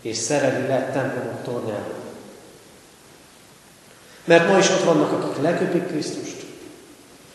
és 0.06 0.18
szereli 0.18 0.68
le 0.68 0.92
templomok 0.92 1.44
tornyáról. 1.44 2.04
Mert 4.24 4.48
ma 4.48 4.58
is 4.58 4.70
ott 4.70 4.84
vannak, 4.84 5.12
akik 5.12 5.42
leköpik 5.42 5.88
Krisztust, 5.88 6.46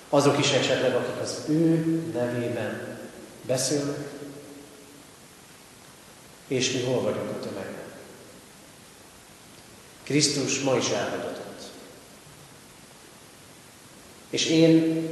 azok 0.09 0.39
is 0.39 0.53
esetleg, 0.53 0.95
akik 0.95 1.21
az 1.23 1.39
ő 1.49 1.85
nevében 2.13 2.99
beszélnek, 3.47 4.09
és 6.47 6.73
mi 6.73 6.83
hol 6.83 7.03
vagyunk 7.03 7.31
a 7.31 7.39
tömegben. 7.39 7.85
Krisztus 10.03 10.61
ma 10.61 10.77
is 10.77 10.89
elhagyatott. 10.89 11.63
És 14.31 14.47
én 14.47 15.03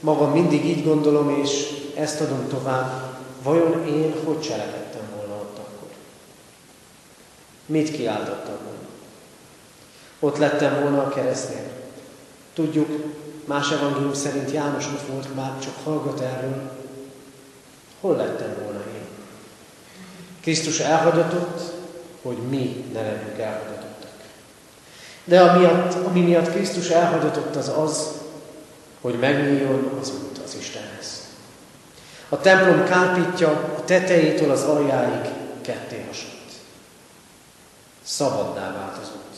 magam 0.00 0.32
mindig 0.32 0.64
így 0.64 0.84
gondolom, 0.84 1.40
és 1.42 1.66
ezt 1.94 2.20
adom 2.20 2.48
tovább, 2.48 3.18
vajon 3.42 3.86
én 3.86 4.14
hogy 4.24 4.42
akkor? 4.42 4.85
Mit 7.66 7.90
kiáltottam 7.90 8.56
volna? 8.64 8.88
Ott 10.20 10.38
lettem 10.38 10.80
volna 10.80 11.02
a 11.02 11.08
keresztnél. 11.08 11.70
Tudjuk, 12.52 12.88
más 13.44 13.70
evangélium 13.70 14.14
szerint 14.14 14.50
János 14.50 14.86
ott 14.86 15.06
volt, 15.06 15.34
már 15.34 15.58
csak 15.58 15.74
hallgat 15.84 16.20
erről. 16.20 16.70
Hol 18.00 18.16
lettem 18.16 18.54
volna 18.62 18.78
én? 18.78 19.06
Krisztus 20.40 20.80
elhagyatott, 20.80 21.60
hogy 22.22 22.36
mi 22.36 22.84
ne 22.92 23.02
legyünk 23.02 23.38
elhagyatottak. 23.38 24.10
De 25.24 25.40
amiatt, 25.42 26.06
ami 26.06 26.20
miatt 26.20 26.50
Krisztus 26.50 26.88
elhagyatott 26.88 27.56
az 27.56 27.68
az, 27.68 28.10
hogy 29.00 29.18
megnyíljon 29.18 29.98
az 30.00 30.10
út 30.10 30.38
az 30.44 30.56
Istenhez. 30.58 31.26
A 32.28 32.40
templom 32.40 32.84
kárpítja 32.84 33.48
a 33.48 33.84
tetejétől 33.84 34.50
az 34.50 34.62
aljáig 34.62 35.30
ketté 35.60 36.04
hasott. 36.06 36.35
Szabaddá 38.06 38.72
vált 38.72 38.98
az 39.02 39.08
út. 39.08 39.36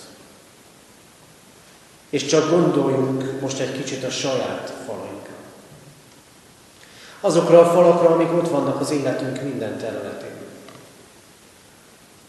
És 2.11 2.27
csak 2.27 2.51
gondoljunk 2.51 3.41
most 3.41 3.59
egy 3.59 3.73
kicsit 3.73 4.05
a 4.05 4.11
saját 4.11 4.73
falainkra. 4.87 5.35
Azokra 7.21 7.61
a 7.61 7.73
falakra, 7.73 8.09
amik 8.09 8.33
ott 8.33 8.49
vannak 8.49 8.81
az 8.81 8.91
életünk 8.91 9.43
minden 9.43 9.79
területén. 9.79 10.37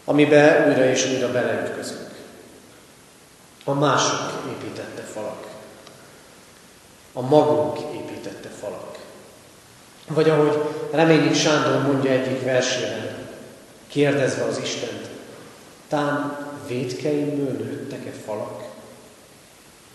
Amibe 0.04 0.66
újra 0.68 0.84
és 0.84 1.06
újra 1.06 1.32
beleütközünk. 1.32 2.10
A 3.64 3.72
mások 3.72 4.42
építette 4.48 5.02
falak. 5.02 5.46
A 7.12 7.20
magunk 7.20 7.78
építette 7.94 8.48
falak. 8.60 8.98
Vagy 10.08 10.30
ahogy 10.30 10.58
Reményik 10.90 11.34
Sándor 11.34 11.82
mondja 11.82 12.10
egyik 12.10 12.44
versében, 12.44 13.16
kérdezve 13.88 14.44
az 14.44 14.58
Istent, 14.58 15.09
tám 15.90 16.46
védkeimből 16.66 17.52
nőttek-e 17.52 18.12
falak? 18.24 18.64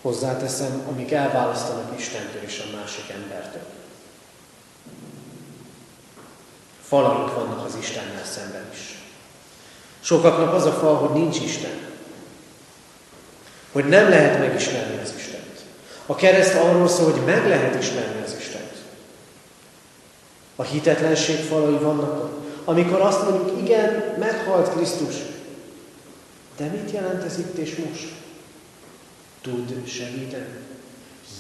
Hozzáteszem, 0.02 0.84
amik 0.90 1.12
elválasztanak 1.12 2.00
Istentől 2.00 2.42
és 2.42 2.64
a 2.66 2.78
másik 2.78 3.10
embertől. 3.10 3.66
Falaink 6.82 7.34
vannak 7.34 7.66
az 7.66 7.76
Istennel 7.80 8.26
szemben 8.26 8.70
is. 8.74 8.98
Sokaknak 10.00 10.54
az 10.54 10.66
a 10.66 10.72
fal, 10.72 10.96
hogy 10.96 11.22
nincs 11.22 11.40
Isten. 11.40 11.80
Hogy 13.72 13.86
nem 13.86 14.10
lehet 14.10 14.40
megismerni 14.40 15.02
az 15.04 15.14
Istent. 15.18 15.64
A 16.06 16.16
kereszt 16.16 16.56
arról 16.56 16.88
szól, 16.88 17.12
hogy 17.12 17.26
meg 17.26 17.48
lehet 17.48 17.82
ismerni 17.82 18.22
az 18.26 18.36
Istent. 18.40 18.74
A 20.56 20.64
hitetlenség 20.64 21.38
falai 21.38 21.78
vannak 21.78 22.36
amikor 22.66 23.02
azt 23.02 23.30
mondjuk, 23.30 23.62
igen, 23.62 24.16
meghalt 24.20 24.70
Krisztus, 24.70 25.16
de 26.58 26.66
mit 26.66 26.92
jelent 26.92 27.24
ez 27.24 27.38
itt 27.38 27.58
és 27.58 27.76
most? 27.76 28.08
tud 29.42 29.88
segíteni? 29.88 30.60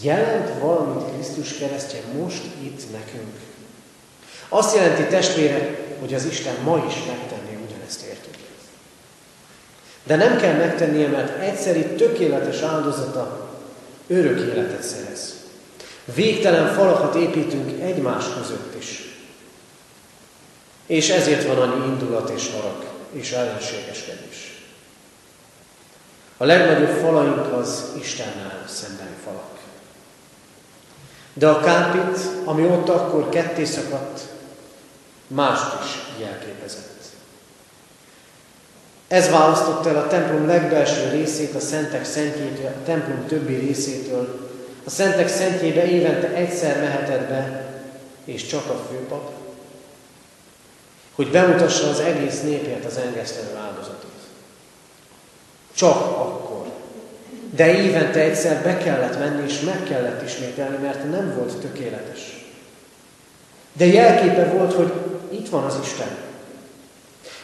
Jelent 0.01 0.59
valamit 0.59 1.13
Krisztus 1.13 1.53
keresztje 1.57 1.99
most 2.19 2.43
itt 2.63 2.91
nekünk? 2.91 3.35
Azt 4.49 4.75
jelenti 4.75 5.03
testvére, 5.03 5.79
hogy 5.99 6.13
az 6.13 6.25
Isten 6.25 6.55
ma 6.63 6.85
is 6.87 6.93
megtenné 7.07 7.57
ugyanezt 7.67 8.01
értünk. 8.01 8.35
De 10.03 10.15
nem 10.15 10.37
kell 10.37 10.53
megtennie, 10.53 11.07
mert 11.07 11.41
egyszeri 11.41 11.85
tökéletes 11.85 12.61
áldozata 12.61 13.49
örök 14.07 14.39
életet 14.39 14.83
szerez. 14.83 15.35
Végtelen 16.15 16.73
falakat 16.73 17.15
építünk 17.15 17.81
egymás 17.81 18.23
között 18.37 18.75
is. 18.79 19.17
És 20.85 21.09
ezért 21.09 21.47
van 21.47 21.57
annyi 21.57 21.85
indulat 21.85 22.29
és 22.29 22.51
harag 22.51 22.85
és 23.11 23.31
ellenségeskedés. 23.31 24.44
A 26.37 26.45
legnagyobb 26.45 26.97
falaink 26.97 27.53
az 27.53 27.83
Istennel 27.99 28.63
szembeni 28.67 29.15
falak. 29.23 29.57
De 31.33 31.47
a 31.47 31.59
kárpit, 31.59 32.19
ami 32.45 32.63
ott 32.63 32.89
akkor 32.89 33.29
ketté 33.29 33.63
szakadt, 33.63 34.21
mást 35.27 35.83
is 35.83 35.89
jelképezett. 36.19 36.95
Ez 39.07 39.29
választotta 39.29 39.89
el 39.89 39.97
a 39.97 40.07
templom 40.07 40.47
legbelső 40.47 41.09
részét 41.09 41.55
a 41.55 41.59
szentek 41.59 42.05
szentjétől, 42.05 42.65
a 42.65 42.83
templom 42.85 43.27
többi 43.27 43.55
részétől. 43.55 44.49
A 44.85 44.89
szentek 44.89 45.27
szentjébe 45.27 45.85
évente 45.85 46.27
egyszer 46.27 46.79
mehetett 46.79 47.27
be, 47.27 47.65
és 48.25 48.45
csak 48.45 48.69
a 48.69 48.85
főpap, 48.89 49.31
hogy 51.15 51.31
bemutassa 51.31 51.89
az 51.89 51.99
egész 51.99 52.41
népért 52.41 52.85
az 52.85 52.97
engesztelő 52.97 53.55
áldozatot. 53.55 54.04
Csak 55.75 55.95
akkor. 55.95 56.65
De 57.55 57.83
évente 57.83 58.19
egyszer 58.19 58.63
be 58.63 58.77
kellett 58.77 59.19
menni, 59.19 59.43
és 59.45 59.59
meg 59.59 59.83
kellett 59.83 60.21
ismételni, 60.21 60.77
mert 60.77 61.09
nem 61.11 61.33
volt 61.37 61.57
tökéletes. 61.57 62.45
De 63.73 63.85
jelképe 63.85 64.45
volt, 64.45 64.73
hogy 64.73 64.93
itt 65.29 65.49
van 65.49 65.63
az 65.63 65.75
Isten. 65.83 66.07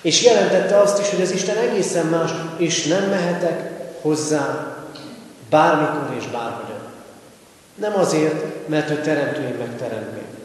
És 0.02 0.24
jelentette 0.24 0.80
azt 0.80 1.00
is, 1.00 1.10
hogy 1.10 1.22
az 1.22 1.32
Isten 1.32 1.58
egészen 1.58 2.06
más, 2.06 2.32
és 2.58 2.86
nem 2.86 3.04
mehetek 3.10 3.72
hozzá 4.02 4.76
bármikor 5.50 6.15
és 6.17 6.26
bárhogyan. 6.26 6.82
Nem 7.76 7.96
azért, 7.96 8.67
mert 8.67 8.89
ő 8.89 9.02
teremtő, 9.02 9.41
én 9.41 9.56
meg 9.58 9.78
teremtmény, 9.78 10.36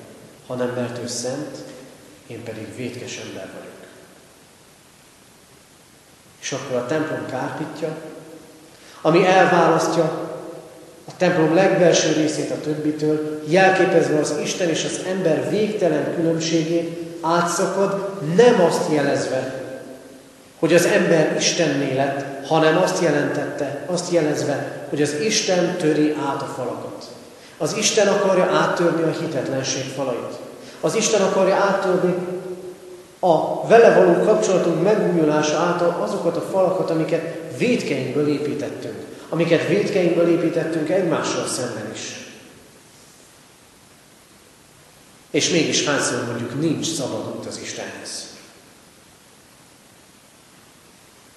hanem 0.46 0.68
mert 0.68 0.98
ő 1.02 1.06
szent, 1.06 1.56
én 2.26 2.42
pedig 2.42 2.76
vétkes 2.76 3.18
ember 3.18 3.48
vagyok. 3.58 3.85
És 6.46 6.52
akkor 6.52 6.76
a 6.76 6.86
templom 6.86 7.26
kárpítja, 7.30 7.88
ami 9.00 9.26
elválasztja 9.26 10.02
a 11.08 11.16
templom 11.16 11.54
legbelső 11.54 12.12
részét 12.12 12.50
a 12.50 12.60
többitől, 12.60 13.42
jelképezve 13.46 14.18
az 14.18 14.34
Isten 14.42 14.68
és 14.68 14.84
az 14.84 15.00
ember 15.08 15.50
végtelen 15.50 16.14
különbségét, 16.14 17.14
átszakad, 17.20 18.08
nem 18.36 18.60
azt 18.60 18.92
jelezve, 18.92 19.62
hogy 20.58 20.74
az 20.74 20.84
ember 20.84 21.36
Istenné 21.38 21.94
lett, 21.94 22.46
hanem 22.46 22.76
azt 22.76 23.02
jelentette, 23.02 23.84
azt 23.86 24.12
jelezve, 24.12 24.86
hogy 24.88 25.02
az 25.02 25.14
Isten 25.20 25.76
töri 25.76 26.14
át 26.28 26.42
a 26.42 26.52
falakat. 26.56 27.04
Az 27.58 27.76
Isten 27.76 28.08
akarja 28.08 28.44
áttörni 28.44 29.02
a 29.02 29.20
hitetlenség 29.20 29.84
falait. 29.96 30.34
Az 30.80 30.94
Isten 30.94 31.22
akarja 31.22 31.54
áttörni 31.54 32.14
a 33.18 33.66
vele 33.66 33.94
való 33.94 34.24
kapcsolatunk 34.24 34.82
megújulása 34.82 35.56
által 35.56 36.02
azokat 36.02 36.36
a 36.36 36.40
falakat, 36.40 36.90
amiket 36.90 37.56
védkeinkből 37.58 38.28
építettünk. 38.28 39.04
Amiket 39.28 39.68
védkeinkből 39.68 40.28
építettünk 40.28 40.88
egymással 40.88 41.46
szemben 41.46 41.90
is. 41.94 42.00
És 45.30 45.50
mégis 45.50 45.84
hányszor 45.84 46.24
mondjuk 46.24 46.60
nincs 46.60 46.86
szabad 46.86 47.46
az 47.46 47.58
Istenhez. 47.62 48.34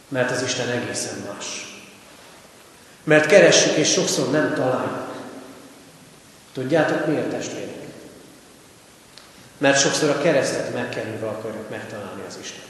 Mert 0.07 0.31
az 0.31 0.41
Isten 0.41 0.69
egészen 0.69 1.17
más. 1.33 1.77
Mert 3.03 3.25
keressük 3.25 3.75
és 3.75 3.91
sokszor 3.91 4.31
nem 4.31 4.53
találjuk. 4.53 5.07
Tudjátok 6.53 7.07
miért 7.07 7.29
testvérek? 7.29 7.88
Mert 9.59 9.79
sokszor 9.79 10.09
a 10.09 10.21
keresztet 10.21 10.73
megkerülve 10.73 11.27
akarjuk 11.27 11.69
megtalálni 11.69 12.21
az 12.27 12.37
Istent. 12.41 12.67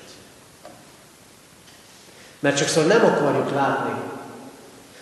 Mert 2.40 2.58
sokszor 2.58 2.86
nem 2.86 3.06
akarjuk 3.06 3.52
látni 3.54 3.94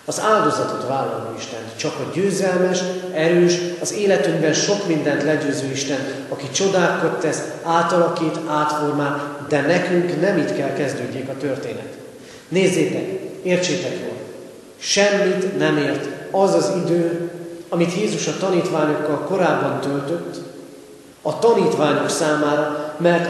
az 0.05 0.21
áldozatot 0.21 0.87
vállalni 0.87 1.37
Isten, 1.37 1.59
csak 1.75 1.93
a 1.99 2.11
győzelmes, 2.13 2.79
erős, 3.13 3.57
az 3.81 3.93
életünkben 3.93 4.53
sok 4.53 4.87
mindent 4.87 5.23
legyőző 5.23 5.71
Isten, 5.71 5.99
aki 6.29 6.49
csodákat 6.49 7.19
tesz, 7.19 7.41
átalakít, 7.63 8.39
átformál, 8.47 9.45
de 9.49 9.61
nekünk 9.61 10.21
nem 10.21 10.37
itt 10.37 10.55
kell 10.55 10.73
kezdődjék 10.73 11.29
a 11.29 11.37
történet. 11.37 11.93
Nézzétek, 12.47 13.03
értsétek 13.43 13.99
jól, 13.99 14.17
semmit 14.79 15.57
nem 15.57 15.77
ért 15.77 16.07
az 16.31 16.53
az 16.53 16.71
idő, 16.85 17.31
amit 17.69 17.95
Jézus 17.95 18.27
a 18.27 18.37
tanítványokkal 18.39 19.19
korábban 19.19 19.81
töltött, 19.81 20.46
a 21.27 21.39
tanítványok 21.39 22.09
számára, 22.09 22.93
mert 22.97 23.25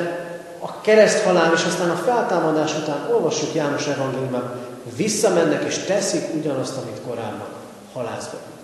a 0.59 0.81
kereszthalál 0.81 1.53
és 1.53 1.63
aztán 1.65 1.89
a 1.89 1.95
feltámadás 1.95 2.75
után 2.75 3.07
olvassuk 3.11 3.53
János 3.53 3.87
evangéliumban, 3.87 4.51
visszamennek 4.95 5.63
és 5.63 5.77
teszik 5.77 6.23
ugyanazt, 6.35 6.77
amit 6.77 7.01
korábban 7.07 7.47
halázgatnak. 7.93 8.57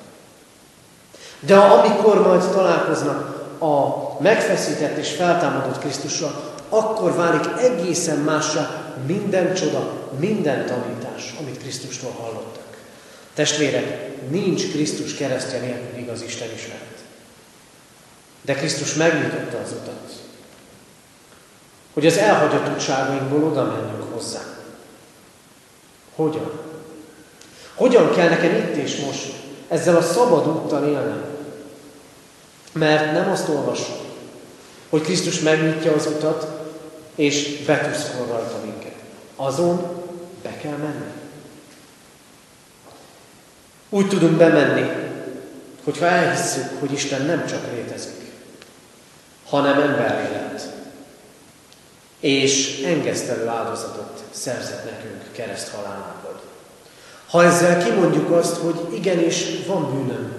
De 1.40 1.58
amikor 1.58 2.28
majd 2.28 2.50
találkoznak 2.50 3.42
a 3.60 3.88
megfeszített 4.22 4.98
és 4.98 5.12
feltámadott 5.12 5.80
Krisztussal, 5.80 6.52
akkor 6.70 7.16
válik 7.16 7.46
egészen 7.58 8.18
másra 8.18 8.70
minden 9.08 9.54
csoda, 9.54 9.92
minden 10.20 10.66
tanítás, 10.66 11.36
amit 11.40 11.58
Krisztustól 11.58 12.12
hallottak. 12.22 12.78
Testvérek, 13.34 14.10
nincs 14.30 14.72
Krisztus 14.72 15.16
keresztje 15.16 15.60
nélkül 15.60 15.98
igaz 15.98 16.22
Isten 16.22 16.48
ismeret. 16.56 16.83
De 18.46 18.54
Krisztus 18.54 18.94
megnyitotta 18.94 19.58
az 19.58 19.72
utat, 19.72 20.12
hogy 21.94 22.06
az 22.06 22.18
elhagyatottságainkból 22.18 23.44
oda 23.44 23.64
menjünk 23.64 24.14
hozzá. 24.14 24.40
Hogyan? 26.16 26.52
Hogyan 27.74 28.12
kell 28.12 28.30
nekem 28.30 28.56
itt 28.56 28.76
és 28.76 28.96
most 28.96 29.34
ezzel 29.68 29.96
a 29.96 30.02
szabad 30.02 30.48
úttal 30.48 30.88
élnem? 30.88 31.24
Mert 32.72 33.12
nem 33.12 33.32
azt 33.32 33.50
olvasom, 33.50 33.98
hogy 34.90 35.02
Krisztus 35.02 35.40
megnyitja 35.40 35.94
az 35.94 36.06
utat, 36.06 36.48
és 37.16 37.64
betuszkol 37.66 38.26
rajta 38.26 38.60
minket. 38.66 38.96
Azon 39.36 40.04
be 40.42 40.58
kell 40.58 40.78
menni. 40.78 41.12
Úgy 43.90 44.08
tudunk 44.08 44.38
bemenni, 44.38 44.90
hogyha 45.84 46.06
elhisszük, 46.06 46.80
hogy 46.80 46.92
Isten 46.92 47.26
nem 47.26 47.46
csak 47.46 47.62
létezik, 47.74 48.23
hanem 49.54 49.80
ember 49.80 50.32
lett, 50.32 50.62
és 52.20 52.82
engesztelő 52.86 53.48
áldozatot 53.48 54.24
szerzett 54.32 54.86
nekünk 54.86 55.32
kereszt 55.32 55.70
halálával. 55.70 56.42
Ha 57.30 57.44
ezzel 57.44 57.84
kimondjuk 57.84 58.32
azt, 58.32 58.56
hogy 58.56 58.88
igenis 58.94 59.46
van 59.68 59.92
bűnöm, 59.92 60.34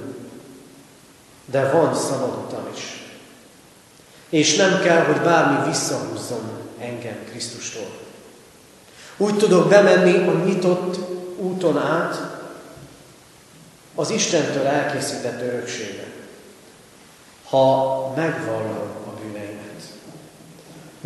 de 1.44 1.70
van 1.70 1.94
szabad 1.94 2.44
utam 2.46 2.68
is. 2.74 2.82
És 4.28 4.56
nem 4.56 4.80
kell, 4.80 5.04
hogy 5.04 5.20
bármi 5.20 5.68
visszahúzzon 5.68 6.50
engem 6.78 7.24
Krisztustól. 7.30 7.90
Úgy 9.16 9.36
tudok 9.36 9.68
bemenni 9.68 10.28
a 10.28 10.44
nyitott 10.44 10.98
úton 11.36 11.78
át 11.78 12.16
az 13.94 14.10
Istentől 14.10 14.66
elkészített 14.66 15.40
örökségbe, 15.40 16.04
ha 17.48 18.12
megvallom. 18.16 18.93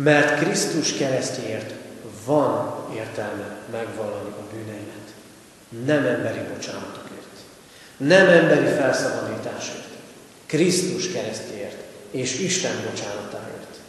Mert 0.03 0.43
Krisztus 0.43 0.93
keresztjéért 0.93 1.73
van 2.25 2.85
értelme 2.95 3.57
megvallani 3.71 4.29
a 4.29 4.53
bűneimet. 4.53 5.13
Nem 5.85 6.05
emberi 6.05 6.39
bocsánatokért. 6.53 7.37
Nem 7.97 8.27
emberi 8.27 8.75
felszabadításért. 8.75 9.87
Krisztus 10.45 11.11
keresztjéért 11.11 11.83
és 12.11 12.39
Isten 12.39 12.71
bocsánatáért. 12.89 13.79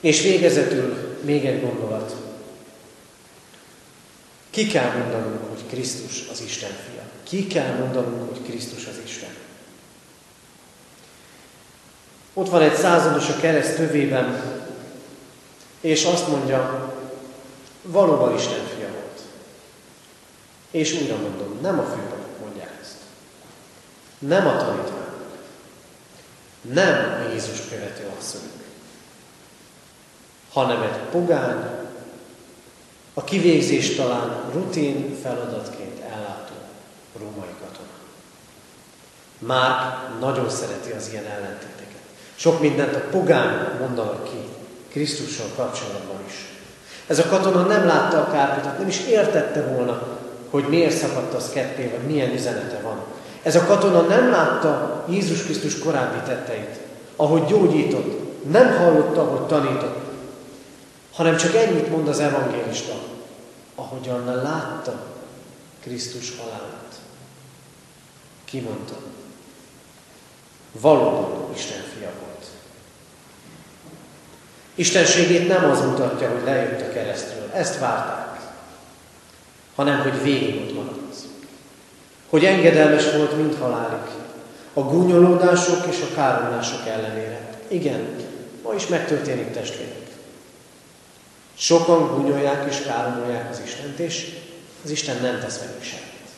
És 0.00 0.22
végezetül 0.22 1.18
még 1.24 1.44
egy 1.44 1.60
gondolat. 1.60 2.16
Ki 4.50 4.66
kell 4.66 4.90
mondanunk, 4.90 5.48
hogy 5.48 5.66
Krisztus 5.66 6.24
az 6.30 6.42
Isten 6.46 6.70
fia? 6.70 7.02
Ki 7.22 7.46
kell 7.46 7.74
mondanunk, 7.74 8.28
hogy 8.28 8.42
Krisztus 8.42 8.86
az 8.86 9.00
Isten? 9.04 9.30
Ott 12.34 12.48
van 12.48 12.62
egy 12.62 12.74
százados 12.74 13.28
a 13.28 13.36
kereszt 13.36 13.76
tövében, 13.76 14.57
és 15.80 16.04
azt 16.04 16.28
mondja, 16.28 16.92
valóban 17.82 18.34
Isten 18.34 18.66
fia 18.76 18.88
volt. 18.92 19.20
És 20.70 20.92
újra 20.92 21.16
mondom, 21.16 21.58
nem 21.60 21.78
a 21.78 21.82
főpapok 21.82 22.40
mondják 22.40 22.78
ezt. 22.80 22.96
Nem 24.18 24.46
a 24.46 24.56
tanítványok. 24.56 25.36
Nem 26.60 27.20
a 27.20 27.32
Jézus 27.32 27.60
követő 27.68 28.10
asszonyok. 28.18 28.52
Hanem 30.52 30.82
egy 30.82 30.98
pogány, 31.10 31.64
a 33.14 33.24
kivégzés 33.24 33.94
talán 33.94 34.50
rutin 34.52 35.16
feladatként 35.22 36.00
ellátó 36.00 36.54
római 37.18 37.54
katona. 37.60 37.88
Már 39.38 39.98
nagyon 40.20 40.50
szereti 40.50 40.90
az 40.90 41.08
ilyen 41.10 41.24
ellentéteket. 41.24 42.00
Sok 42.34 42.60
mindent 42.60 42.94
a 42.94 43.08
pogány 43.10 43.78
mondanak 43.80 44.24
ki 44.24 44.56
Krisztussal 44.90 45.46
kapcsolatban 45.56 46.24
is. 46.26 46.34
Ez 47.06 47.18
a 47.18 47.28
katona 47.28 47.62
nem 47.62 47.86
látta 47.86 48.20
a 48.20 48.30
kárpitot, 48.30 48.78
nem 48.78 48.88
is 48.88 49.00
értette 49.06 49.62
volna, 49.62 50.18
hogy 50.50 50.64
miért 50.68 50.96
szakadt 50.96 51.34
az 51.34 51.50
ketté, 51.52 51.88
vagy 51.96 52.06
milyen 52.06 52.32
üzenete 52.32 52.80
van. 52.80 53.00
Ez 53.42 53.56
a 53.56 53.64
katona 53.64 54.00
nem 54.00 54.30
látta 54.30 55.04
Jézus 55.08 55.42
Krisztus 55.42 55.78
korábbi 55.78 56.18
tetteit, 56.26 56.78
ahogy 57.16 57.44
gyógyított, 57.44 58.44
nem 58.50 58.76
hallotta, 58.76 59.20
ahogy 59.20 59.46
tanított, 59.46 59.96
hanem 61.12 61.36
csak 61.36 61.54
ennyit 61.54 61.90
mond 61.90 62.08
az 62.08 62.20
evangélista, 62.20 62.94
ahogyan 63.74 64.24
látta 64.24 65.06
Krisztus 65.80 66.36
halálát. 66.38 66.94
Kimondta, 68.44 68.96
valóban 70.80 71.54
Isten 71.54 71.82
fia 71.96 72.10
volt. 72.20 72.27
Istenségét 74.78 75.48
nem 75.48 75.70
az 75.70 75.80
mutatja, 75.80 76.30
hogy 76.30 76.44
lejött 76.44 76.80
a 76.80 76.92
keresztről, 76.92 77.50
ezt 77.52 77.78
várták, 77.78 78.40
hanem 79.74 80.00
hogy 80.00 80.22
végig 80.22 80.56
ott 80.56 80.74
maradt. 80.74 81.16
Hogy 82.28 82.44
engedelmes 82.44 83.12
volt 83.12 83.36
mind 83.36 83.58
halálig, 83.58 84.10
a 84.72 84.80
gúnyolódások 84.80 85.86
és 85.90 86.00
a 86.00 86.14
káromlások 86.14 86.86
ellenére. 86.86 87.48
Igen, 87.68 88.08
ma 88.62 88.74
is 88.74 88.86
megtörténik 88.86 89.52
testvérek. 89.52 90.08
Sokan 91.56 92.14
gúnyolják 92.14 92.66
és 92.70 92.82
káromolják 92.82 93.50
az 93.50 93.60
Istent, 93.64 93.98
és 93.98 94.34
az 94.84 94.90
Isten 94.90 95.16
nem 95.22 95.40
tesz 95.40 95.58
velük 95.58 95.82
semmit. 95.82 96.28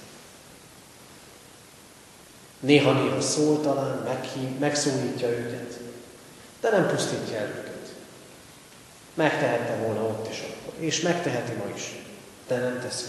Néha-néha 2.60 3.20
szól 3.20 3.60
talán, 3.60 4.02
meghív, 4.04 4.58
megszólítja 4.58 5.28
őket, 5.28 5.78
de 6.60 6.70
nem 6.70 6.88
pusztítja 6.88 7.36
el 7.36 7.46
őket. 7.46 7.69
Megtehette 9.20 9.76
volna 9.76 10.00
ott 10.00 10.28
is 10.30 10.38
akkor, 10.38 10.84
és 10.84 11.00
megteheti 11.00 11.52
ma 11.52 11.64
is, 11.76 11.94
de 12.46 12.58
nem 12.58 12.80
teszi. 12.80 13.04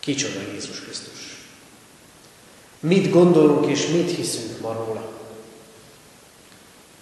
Kicsoda 0.00 0.40
Jézus 0.52 0.80
Krisztus. 0.80 1.44
Mit 2.80 3.10
gondolunk 3.10 3.66
és 3.66 3.86
mit 3.86 4.10
hiszünk 4.10 4.60
ma 4.60 4.72
róla? 4.72 5.10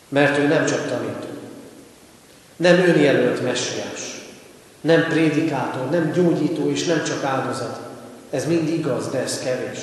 Mert 0.09 0.39
ő 0.39 0.47
nem 0.47 0.67
csak 0.67 0.89
tanító, 0.89 1.29
nem 2.57 2.79
önjelölt 2.79 3.43
messiás, 3.43 4.23
nem 4.81 5.09
prédikátor, 5.09 5.91
nem 5.91 6.13
gyógyító 6.13 6.71
és 6.71 6.85
nem 6.85 7.05
csak 7.05 7.25
áldozat. 7.25 7.81
Ez 8.31 8.47
mind 8.47 8.69
igaz, 8.69 9.09
de 9.09 9.19
ez 9.19 9.39
kevés. 9.39 9.79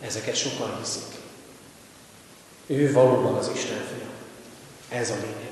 Ezeket 0.00 0.36
sokan 0.36 0.78
hiszik. 0.78 1.20
Ő 2.66 2.92
valóban 2.92 3.34
az 3.34 3.50
Isten 3.54 3.82
fia. 3.94 4.06
Ez 4.98 5.10
a 5.10 5.14
lényeg. 5.14 5.45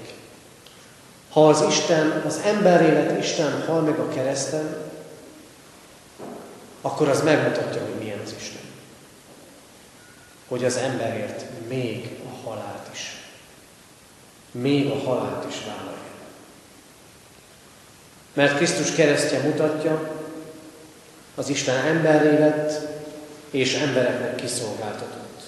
Ha 1.35 1.49
az 1.49 1.65
Isten, 1.69 2.23
az 2.27 2.41
emberélet 2.45 3.19
Isten 3.19 3.65
hal 3.67 3.81
meg 3.81 3.99
a 3.99 4.09
kereszten, 4.09 4.77
akkor 6.81 7.09
az 7.09 7.23
megmutatja, 7.23 7.83
hogy 7.83 7.95
milyen 7.99 8.21
az 8.25 8.35
Isten. 8.39 8.61
Hogy 10.49 10.65
az 10.65 10.77
emberért 10.77 11.45
még 11.69 12.19
a 12.25 12.49
halált 12.49 12.89
is. 12.93 13.17
Még 14.51 14.91
a 14.91 14.99
halált 14.99 15.49
is 15.49 15.57
vállalja. 15.67 15.99
Mert 18.33 18.57
Krisztus 18.57 18.95
keresztje 18.95 19.41
mutatja, 19.41 20.11
az 21.35 21.49
Isten 21.49 21.85
emberré 21.85 22.39
lett, 22.39 22.89
és 23.51 23.75
embereknek 23.75 24.35
kiszolgáltatott. 24.35 25.43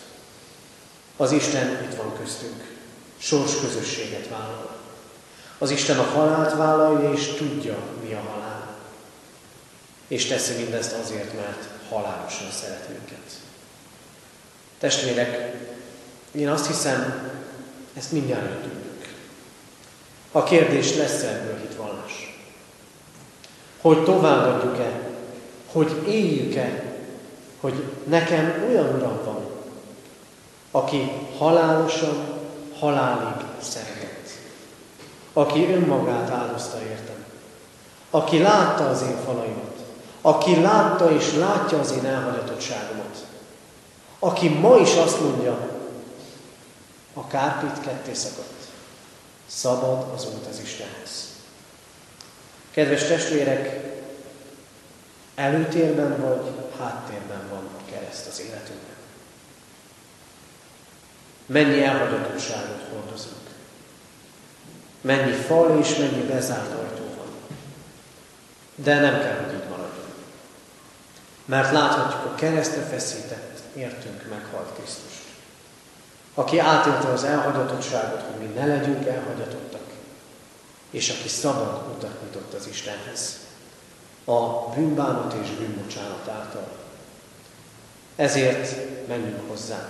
Az 1.16 1.32
Isten 1.32 1.82
itt 1.90 1.96
van 1.96 2.12
köztünk, 2.18 2.74
sors 3.18 3.60
közösséget 3.60 4.28
vállal. 4.28 4.75
Az 5.58 5.70
Isten 5.70 5.98
a 5.98 6.02
halált 6.02 6.56
vállalja, 6.56 7.12
és 7.12 7.26
tudja, 7.26 7.76
mi 8.02 8.12
a 8.12 8.20
halál. 8.30 8.76
És 10.08 10.26
teszi 10.26 10.54
mindezt 10.54 10.92
azért, 10.92 11.34
mert 11.34 11.68
halálosan 11.88 12.50
szeret 12.50 12.88
minket. 12.88 13.40
Testvérek, 14.78 15.54
én 16.32 16.48
azt 16.48 16.66
hiszem, 16.66 17.30
ezt 17.94 18.12
mindjárt 18.12 18.62
tudjuk. 18.62 19.04
A 20.32 20.42
kérdés 20.42 20.94
lesz 20.94 21.22
ebből 21.22 21.58
hitvallás. 21.60 22.38
Hogy 23.80 24.04
továbbadjuk-e, 24.04 25.00
hogy 25.72 26.02
éljük-e, 26.08 26.82
hogy 27.60 27.84
nekem 28.04 28.64
olyan 28.68 28.94
uram 28.94 29.20
van, 29.24 29.50
aki 30.70 31.10
halálosan, 31.38 32.24
halálig 32.78 33.44
szeretett. 33.60 33.95
Aki 35.36 35.72
önmagát 35.74 36.30
áldozta 36.30 36.82
értem. 36.82 37.24
Aki 38.10 38.38
látta 38.38 38.88
az 38.88 39.02
én 39.02 39.16
falaimat. 39.24 39.76
Aki 40.20 40.60
látta 40.60 41.10
és 41.10 41.32
látja 41.32 41.78
az 41.78 41.92
én 41.92 42.04
elhagyatottságomat. 42.04 43.26
Aki 44.18 44.48
ma 44.48 44.76
is 44.76 44.94
azt 44.94 45.20
mondja, 45.20 45.70
a 47.14 47.26
kárpit 47.26 47.80
ketté 47.80 48.14
szakadt. 48.14 48.68
Szabad 49.46 50.12
az 50.14 50.26
út 50.26 50.46
az 50.50 50.60
Istenhez. 50.60 51.32
Kedves 52.70 53.04
testvérek, 53.06 53.80
előtérben 55.34 56.20
vagy 56.20 56.50
háttérben 56.78 57.48
van 57.50 57.68
a 57.78 57.90
kereszt 57.90 58.26
az 58.26 58.40
életünkben. 58.40 58.96
Mennyi 61.46 61.82
elhagyatottságot 61.82 62.82
hordozunk. 62.92 63.45
Mennyi 65.06 65.32
fal 65.32 65.78
és 65.78 65.96
mennyi 65.96 66.22
bezárt 66.22 66.72
ajtó 66.72 67.04
van. 67.16 67.26
De 68.74 69.00
nem 69.00 69.20
kell, 69.20 69.36
hogy 69.44 69.54
így 69.54 69.68
maradjon. 69.68 70.06
Mert 71.44 71.72
láthatjuk 71.72 72.24
a 72.24 72.34
keresztre 72.34 72.82
feszített, 72.82 73.58
értünk 73.74 74.28
meghalt 74.30 74.72
Krisztust. 74.74 75.24
Aki 76.34 76.58
átélte 76.58 77.08
az 77.08 77.24
elhagyatottságot, 77.24 78.20
hogy 78.20 78.46
mi 78.46 78.54
ne 78.54 78.66
legyünk 78.66 79.06
elhagyatottak, 79.06 79.86
és 80.90 81.10
aki 81.10 81.28
szabad 81.28 81.82
utat 81.96 82.22
nyitott 82.22 82.54
az 82.54 82.66
Istenhez. 82.66 83.38
A 84.24 84.68
bűnbánat 84.74 85.34
és 85.42 85.50
bűnbocsánat 85.50 86.28
által. 86.28 86.68
Ezért 88.16 88.76
menjünk 89.08 89.48
hozzá. 89.48 89.88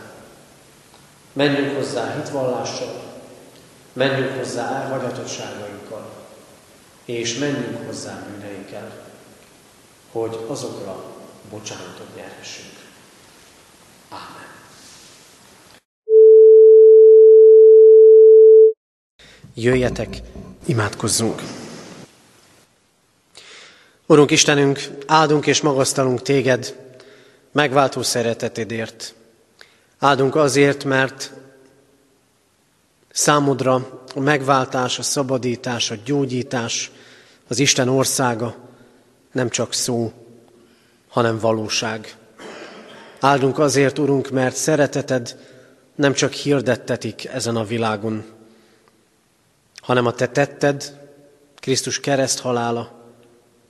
Menjünk 1.33 1.77
hozzá 1.77 2.15
hitvallással, 2.15 3.06
menjünk 3.97 4.37
hozzá 4.37 4.83
elhagyatottságainkkal, 4.83 6.11
és 7.05 7.39
menjünk 7.39 7.87
hozzá 7.87 8.27
bűneinkkel, 8.31 9.05
hogy 10.13 10.39
azokra 10.47 11.05
bocsánatot 11.51 12.17
nyerhessünk. 12.17 12.73
Ámen. 14.09 14.47
Jöjjetek, 19.55 20.21
imádkozzunk! 20.67 21.43
Urunk 24.07 24.31
Istenünk, 24.31 24.81
áldunk 25.07 25.47
és 25.47 25.61
magasztalunk 25.61 26.23
Téged, 26.23 26.77
megváltó 27.53 28.03
szeretetedért. 28.03 29.15
Áldunk 29.99 30.35
azért, 30.35 30.85
mert 30.85 31.33
számodra 33.17 33.96
a 34.17 34.21
megváltás, 34.21 34.99
a 34.99 35.03
szabadítás, 35.03 35.91
a 35.91 35.97
gyógyítás, 36.05 36.91
az 37.49 37.59
Isten 37.59 37.89
országa 37.89 38.57
nem 39.33 39.49
csak 39.49 39.73
szó, 39.73 40.13
hanem 41.09 41.39
valóság. 41.39 42.17
Áldunk 43.21 43.59
azért, 43.59 43.99
Urunk, 43.99 44.31
mert 44.31 44.57
szereteted 44.57 45.39
nem 45.95 46.13
csak 46.13 46.33
hirdettetik 46.33 47.25
ezen 47.25 47.57
a 47.57 47.65
világon, 47.65 48.25
hanem 49.81 50.07
a 50.07 50.13
Te 50.13 50.29
tetted, 50.29 50.99
Krisztus 51.55 52.01
kereszt 52.01 52.39
halála 52.39 53.13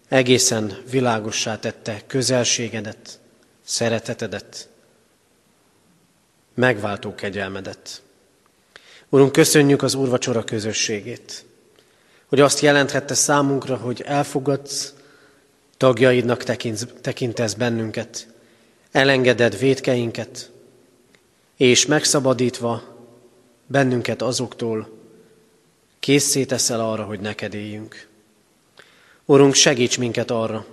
egészen 0.09 0.77
világossá 0.91 1.59
tette 1.59 2.03
közelségedet, 2.07 3.19
szeretetedet, 3.65 4.69
megváltó 6.55 7.15
kegyelmedet. 7.15 8.05
Urunk, 9.09 9.33
köszönjük 9.33 9.83
az 9.83 9.95
úrvacsora 9.95 10.45
közösségét, 10.45 11.45
hogy 12.27 12.41
azt 12.41 12.61
jelenthette 12.61 13.15
számunkra, 13.15 13.77
hogy 13.77 14.03
elfogadsz, 14.07 14.95
tagjaidnak 15.77 16.43
tekintesz 17.01 17.55
bennünket, 17.55 18.27
elengeded 18.91 19.59
védkeinket, 19.59 20.51
és 21.57 21.87
megszabadítva 21.87 22.83
bennünket 23.67 24.23
azoktól, 24.23 24.99
készé 26.01 26.45
teszel 26.45 26.81
arra, 26.81 27.05
hogy 27.05 27.21
neked 27.21 27.55
éljünk. 27.55 28.09
Urunk, 29.25 29.55
segíts 29.55 29.99
minket 29.99 30.31
arra, 30.31 30.67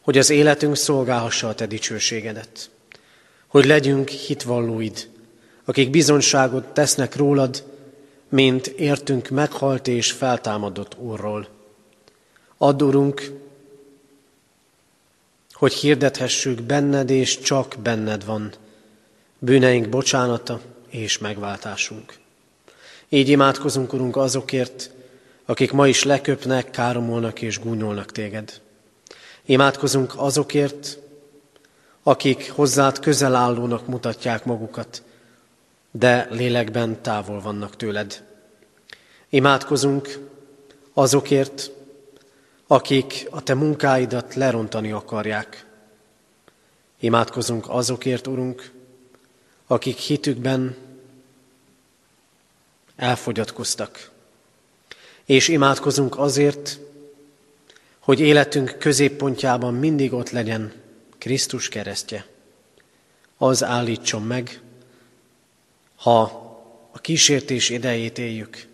hogy 0.00 0.18
az 0.18 0.30
életünk 0.30 0.76
szolgálhassa 0.76 1.48
a 1.48 1.54
Te 1.54 1.66
dicsőségedet. 1.66 2.70
hogy 3.46 3.64
legyünk 3.64 4.08
hitvallóid, 4.08 5.08
akik 5.66 5.90
bizonyságot 5.90 6.64
tesznek 6.64 7.16
rólad, 7.16 7.64
mint 8.28 8.66
értünk 8.66 9.28
meghalt 9.28 9.88
és 9.88 10.12
feltámadott 10.12 10.96
Úrról. 10.98 11.48
Add, 12.58 12.82
Urunk, 12.82 13.32
hogy 15.52 15.72
hirdethessük 15.72 16.62
benned, 16.62 17.10
és 17.10 17.38
csak 17.38 17.74
benned 17.82 18.24
van 18.24 18.52
bűneink 19.38 19.88
bocsánata 19.88 20.60
és 20.88 21.18
megváltásunk. 21.18 22.14
Így 23.08 23.28
imádkozunk, 23.28 23.92
Urunk, 23.92 24.16
azokért, 24.16 24.90
akik 25.44 25.72
ma 25.72 25.88
is 25.88 26.02
leköpnek, 26.02 26.70
káromolnak 26.70 27.42
és 27.42 27.58
gúnyolnak 27.58 28.12
téged. 28.12 28.60
Imádkozunk 29.44 30.12
azokért, 30.16 30.98
akik 32.02 32.50
hozzád 32.50 32.98
közel 32.98 33.34
állónak 33.34 33.86
mutatják 33.86 34.44
magukat, 34.44 35.02
de 35.98 36.26
lélekben 36.30 37.02
távol 37.02 37.40
vannak 37.40 37.76
tőled. 37.76 38.24
Imádkozunk 39.28 40.18
azokért, 40.92 41.70
akik 42.66 43.26
a 43.30 43.42
te 43.42 43.54
munkáidat 43.54 44.34
lerontani 44.34 44.92
akarják. 44.92 45.66
Imádkozunk 46.98 47.68
azokért, 47.68 48.26
Urunk, 48.26 48.72
akik 49.66 49.96
hitükben 49.96 50.76
elfogyatkoztak. 52.96 54.10
És 55.24 55.48
imádkozunk 55.48 56.18
azért, 56.18 56.78
hogy 57.98 58.20
életünk 58.20 58.76
középpontjában 58.78 59.74
mindig 59.74 60.12
ott 60.12 60.30
legyen 60.30 60.72
Krisztus 61.18 61.68
keresztje. 61.68 62.26
Az 63.36 63.64
állítson 63.64 64.22
meg, 64.22 64.60
ha 65.96 66.20
a 66.92 66.98
kísértés 66.98 67.68
idejét 67.70 68.18
éljük, 68.18 68.66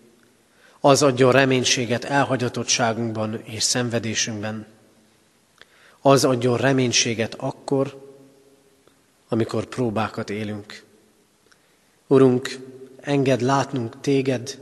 az 0.80 1.02
adjon 1.02 1.32
reménységet 1.32 2.04
elhagyatottságunkban 2.04 3.40
és 3.44 3.62
szenvedésünkben. 3.62 4.66
Az 6.00 6.24
adjon 6.24 6.56
reménységet 6.56 7.34
akkor, 7.34 8.14
amikor 9.28 9.64
próbákat 9.64 10.30
élünk. 10.30 10.84
Urunk, 12.06 12.58
engedd 13.00 13.44
látnunk 13.44 14.00
téged, 14.00 14.58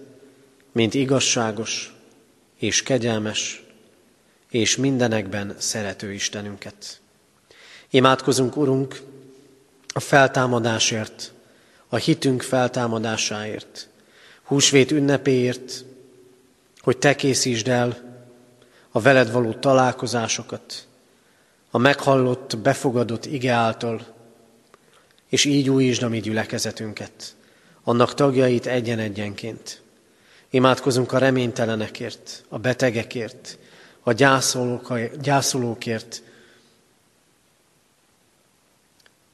mint 0.73 0.95
igazságos 0.95 1.95
és 2.59 2.83
kegyelmes, 2.83 3.63
és 4.51 4.77
mindenekben 4.77 5.55
szerető 5.59 6.13
Istenünket. 6.13 7.01
Imádkozunk, 7.91 8.57
Urunk, 8.57 9.03
a 9.89 10.01
feltámadásért, 10.01 11.33
a 11.93 11.97
hitünk 11.97 12.43
feltámadásáért, 12.43 13.88
húsvét 14.43 14.91
ünnepéért, 14.91 15.84
hogy 16.78 16.99
Te 16.99 17.16
készítsd 17.16 17.68
el 17.68 17.99
a 18.91 19.01
veled 19.01 19.32
való 19.32 19.53
találkozásokat, 19.53 20.86
a 21.70 21.78
meghallott, 21.78 22.59
befogadott 22.59 23.26
ige 23.26 23.53
által, 23.53 24.07
és 25.28 25.45
így 25.45 25.70
újítsd 25.70 26.03
a 26.03 26.09
mi 26.09 26.20
gyülekezetünket, 26.20 27.34
annak 27.82 28.14
tagjait 28.14 28.66
egyen-egyenként. 28.66 29.82
Imádkozunk 30.51 31.12
a 31.12 31.18
reménytelenekért, 31.18 32.45
a 32.49 32.59
betegekért, 32.59 33.59
a 34.01 34.12
gyászolók, 34.12 34.99
gyászolókért, 35.20 36.22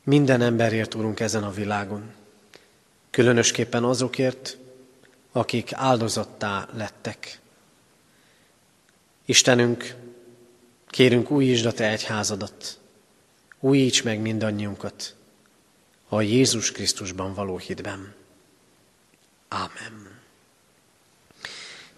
minden 0.04 0.40
emberért, 0.40 0.94
Urunk, 0.94 1.20
ezen 1.20 1.42
a 1.42 1.50
világon. 1.50 2.12
Különösképpen 3.16 3.84
azokért, 3.84 4.56
akik 5.32 5.70
áldozattá 5.72 6.68
lettek. 6.72 7.38
Istenünk, 9.24 9.94
kérünk 10.88 11.30
újítsd 11.30 11.66
a 11.66 11.72
Te 11.72 11.90
egyházadat, 11.90 12.78
újíts 13.60 14.02
meg 14.02 14.20
mindannyiunkat 14.20 15.14
a 16.08 16.20
Jézus 16.20 16.72
Krisztusban 16.72 17.34
való 17.34 17.58
hitben. 17.58 18.14
Ámen. 19.48 20.20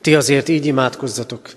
Ti 0.00 0.14
azért 0.14 0.48
így 0.48 0.66
imádkozzatok, 0.66 1.50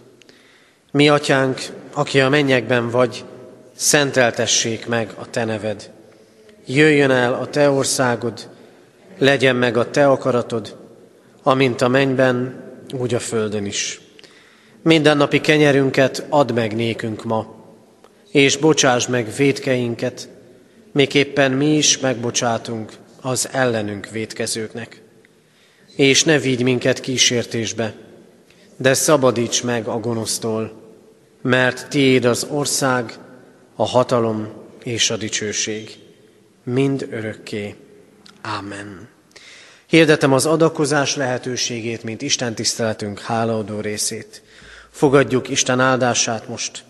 mi 0.91 1.09
atyánk, 1.09 1.61
aki 1.93 2.21
a 2.21 2.29
mennyekben 2.29 2.89
vagy, 2.89 3.25
szenteltessék 3.73 4.87
meg 4.87 5.13
a 5.15 5.29
te 5.29 5.45
neved. 5.45 5.91
Jöjjön 6.65 7.11
el 7.11 7.33
a 7.33 7.49
te 7.49 7.69
országod, 7.69 8.49
legyen 9.21 9.55
meg 9.55 9.77
a 9.77 9.89
te 9.89 10.07
akaratod, 10.07 10.77
amint 11.43 11.81
a 11.81 11.87
mennyben, 11.87 12.63
úgy 12.93 13.13
a 13.13 13.19
földön 13.19 13.65
is. 13.65 14.01
Mindennapi 14.81 15.41
kenyerünket 15.41 16.25
add 16.29 16.53
meg 16.53 16.75
nékünk 16.75 17.23
ma, 17.23 17.55
és 18.31 18.57
bocsáss 18.57 19.07
meg 19.07 19.33
védkeinket, 19.37 20.29
miképpen 20.91 21.51
mi 21.51 21.75
is 21.75 21.99
megbocsátunk 21.99 22.91
az 23.21 23.49
ellenünk 23.51 24.09
védkezőknek. 24.09 25.01
És 25.95 26.23
ne 26.23 26.39
vigy 26.39 26.63
minket 26.63 26.99
kísértésbe, 26.99 27.93
de 28.77 28.93
szabadíts 28.93 29.63
meg 29.63 29.87
a 29.87 29.99
gonosztól, 29.99 30.71
mert 31.41 31.89
tiéd 31.89 32.25
az 32.25 32.47
ország, 32.51 33.13
a 33.75 33.85
hatalom 33.85 34.47
és 34.83 35.09
a 35.09 35.17
dicsőség, 35.17 35.97
mind 36.63 37.07
örökké. 37.11 37.75
Ámen. 38.41 39.10
Hirdetem 39.91 40.33
az 40.33 40.45
adakozás 40.45 41.15
lehetőségét, 41.15 42.03
mint 42.03 42.21
Isten 42.21 42.55
tiszteletünk 42.55 43.19
hálaadó 43.19 43.79
részét. 43.79 44.41
Fogadjuk 44.91 45.49
Isten 45.49 45.79
áldását 45.79 46.47
most. 46.47 46.83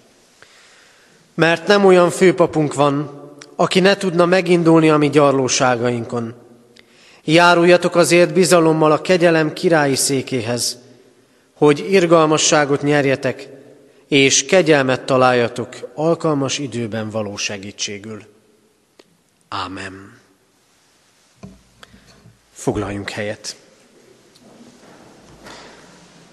Mert 1.34 1.68
nem 1.68 1.86
olyan 1.86 2.10
főpapunk 2.10 2.74
van, 2.74 3.22
aki 3.56 3.80
ne 3.80 3.98
tudna 3.98 4.26
megindulni 4.26 4.90
a 4.90 4.98
mi 4.98 5.10
gyarlóságainkon. 5.10 6.34
Járuljatok 7.24 7.96
azért 7.96 8.34
bizalommal 8.34 8.92
a 8.92 9.02
kegyelem 9.02 9.54
királyi 9.54 9.96
székéhez, 9.96 10.78
hogy 11.54 11.86
irgalmasságot 11.92 12.82
nyerjetek, 12.82 13.50
és 14.08 14.46
kegyelmet 14.46 15.06
találjatok 15.06 15.76
alkalmas 15.96 16.58
időben 16.58 17.10
való 17.10 17.36
segítségül. 17.38 18.22
Ámen. 19.48 20.21
Foglaljunk 22.62 23.10
helyet. 23.10 23.56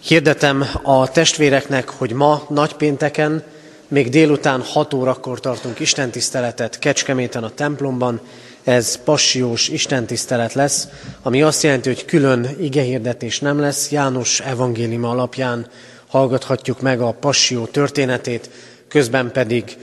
Hirdetem 0.00 0.64
a 0.82 1.10
testvéreknek, 1.10 1.88
hogy 1.88 2.12
ma 2.12 2.46
nagypénteken, 2.48 3.42
még 3.88 4.08
délután 4.08 4.62
6 4.62 4.94
órakor 4.94 5.40
tartunk 5.40 5.80
istentiszteletet 5.80 6.78
Kecskeméten 6.78 7.44
a 7.44 7.54
templomban. 7.54 8.20
Ez 8.64 9.02
passiós 9.04 9.68
istentisztelet 9.68 10.52
lesz, 10.52 10.88
ami 11.22 11.42
azt 11.42 11.62
jelenti, 11.62 11.88
hogy 11.88 12.04
külön 12.04 12.48
igehirdetés 12.60 13.40
nem 13.40 13.58
lesz. 13.60 13.90
János 13.90 14.40
evangéliuma 14.40 15.10
alapján 15.10 15.70
hallgathatjuk 16.06 16.80
meg 16.80 17.00
a 17.00 17.12
passió 17.12 17.66
történetét, 17.66 18.50
közben 18.88 19.32
pedig 19.32 19.76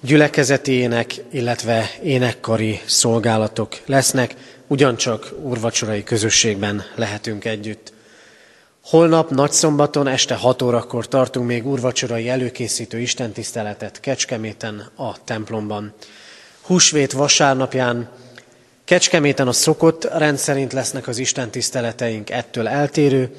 gyülekezeti 0.00 0.72
ének, 0.72 1.14
illetve 1.30 1.90
énekkari 2.02 2.80
szolgálatok 2.86 3.76
lesznek, 3.86 4.34
ugyancsak 4.68 5.32
úrvacsorai 5.42 6.02
közösségben 6.02 6.84
lehetünk 6.94 7.44
együtt. 7.44 7.92
Holnap 8.84 9.30
nagyszombaton 9.30 10.06
este 10.06 10.34
6 10.34 10.62
órakor 10.62 11.08
tartunk 11.08 11.46
még 11.46 11.66
úrvacsorai 11.66 12.28
előkészítő 12.28 12.98
istentiszteletet 13.00 14.00
Kecskeméten 14.00 14.90
a 14.96 15.24
templomban. 15.24 15.92
Húsvét 16.60 17.12
vasárnapján 17.12 18.08
Kecskeméten 18.84 19.48
a 19.48 19.52
szokott 19.52 20.04
rendszerint 20.04 20.72
lesznek 20.72 21.08
az 21.08 21.18
istentiszteleteink 21.18 22.30
ettől 22.30 22.68
eltérő, 22.68 23.30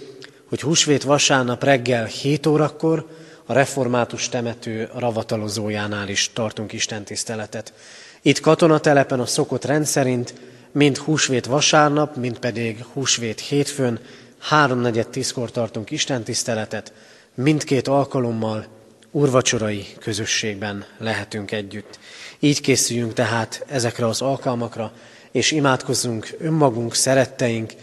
hogy 0.50 0.62
húsvét 0.62 1.04
vasárnap 1.04 1.64
reggel 1.64 2.06
7 2.06 2.46
órakor 2.46 3.08
a 3.46 3.54
református 3.54 4.30
temető 4.30 4.90
ravatalozójánál 4.96 6.08
is 6.08 6.32
tartunk 6.34 6.74
istentiszteletet. 6.74 7.74
Itt 8.22 8.40
katonatelepen 8.40 9.20
a 9.20 9.26
szokott 9.26 9.66
rendszerint 9.66 10.34
mind 10.72 10.98
húsvét 10.98 11.46
vasárnap, 11.46 12.16
mind 12.16 12.40
pedig 12.40 12.84
húsvét 12.94 13.40
hétfőn 13.40 14.00
háromnegyed 14.40 15.08
tízkor 15.08 15.52
tartunk 15.52 15.92
istentiszteletet, 15.92 16.94
mindkét 17.34 17.88
alkalommal 17.88 18.66
urvacsorai 19.12 19.86
közösségben 20.00 20.86
lehetünk 20.98 21.52
együtt. 21.52 22.00
Így 22.40 22.62
készüljünk 22.62 23.14
tehát 23.14 23.66
ezekre 23.68 24.08
az 24.08 24.22
alkalmakra, 24.22 24.92
és 25.32 25.52
imádkozzunk 25.52 26.36
önmagunk, 26.40 26.96
szeretteink, 26.96 27.74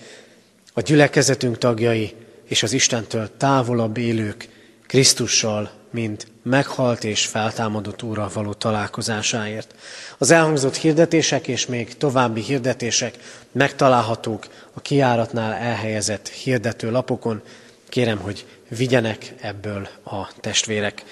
a 0.73 0.81
gyülekezetünk 0.81 1.59
tagjai 1.59 2.15
és 2.45 2.63
az 2.63 2.73
Istentől 2.73 3.31
távolabb 3.37 3.97
élők 3.97 4.49
Krisztussal 4.87 5.71
mint 5.97 6.27
meghalt 6.43 7.05
és 7.05 7.27
feltámadott 7.27 8.03
Úrral 8.03 8.31
való 8.35 8.53
találkozásáért. 8.53 9.75
Az 10.19 10.31
elhangzott 10.31 10.77
hirdetések 10.77 11.49
és 11.49 11.67
még 11.67 11.97
további 11.97 12.41
hirdetések 12.41 13.15
megtalálhatók 13.53 14.47
a 14.73 14.81
kiáratnál 14.81 15.53
elhelyezett 15.53 16.29
hirdető 16.29 16.91
lapokon. 16.91 17.43
Kérem, 17.89 18.19
hogy 18.19 18.47
vigyenek 18.69 19.35
ebből 19.41 19.89
a 20.05 20.29
testvérek. 20.41 21.05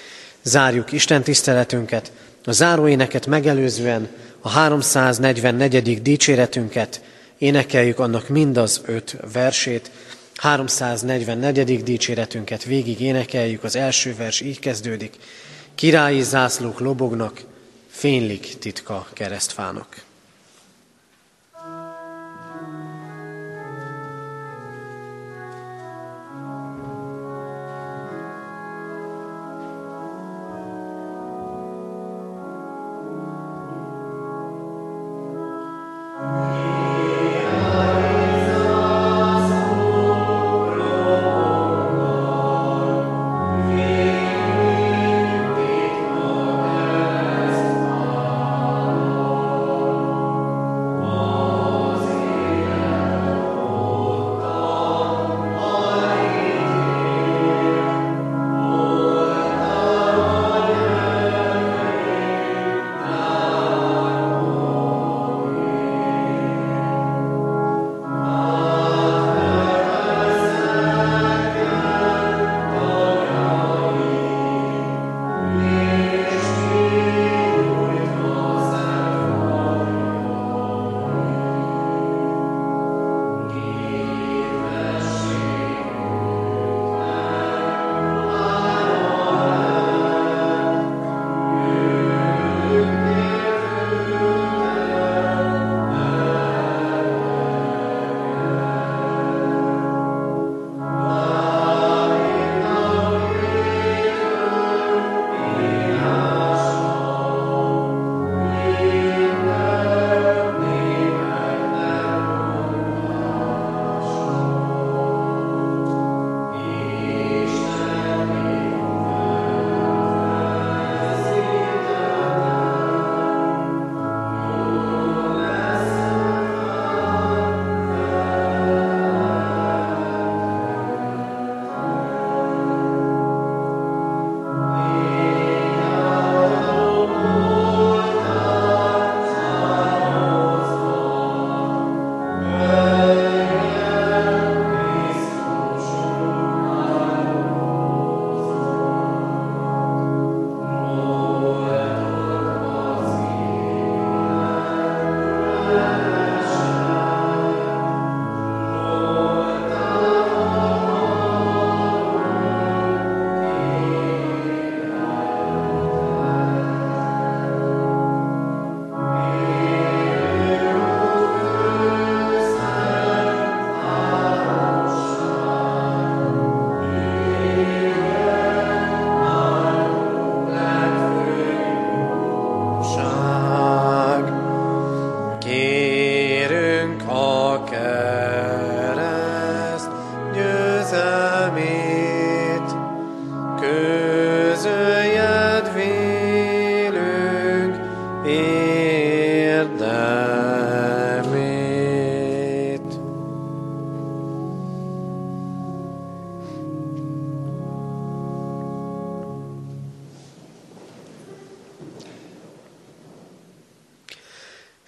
Zárjuk 0.42 0.92
Isten 0.92 1.22
tiszteletünket, 1.22 2.12
a 2.44 2.52
záróéneket 2.52 3.26
megelőzően 3.26 4.08
a 4.40 4.48
344. 4.48 6.02
dicséretünket, 6.02 7.02
énekeljük 7.38 7.98
annak 7.98 8.28
mindaz 8.28 8.80
öt 8.86 9.16
versét, 9.32 9.90
344. 10.44 11.82
dicséretünket 11.82 12.64
végig 12.64 13.00
énekeljük, 13.00 13.64
az 13.64 13.76
első 13.76 14.14
vers 14.16 14.40
így 14.40 14.58
kezdődik. 14.58 15.16
Királyi 15.74 16.22
zászlók 16.22 16.80
lobognak, 16.80 17.40
fénylik 17.88 18.58
titka 18.58 19.06
keresztfának. 19.12 20.03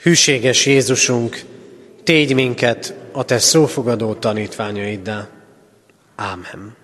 Hűséges 0.06 0.66
Jézusunk, 0.66 1.42
tégy 2.02 2.34
minket 2.34 2.94
a 3.12 3.24
Te 3.24 3.38
szófogadó 3.38 4.14
tanítványaiddá. 4.14 5.28
Ámen. 6.16 6.76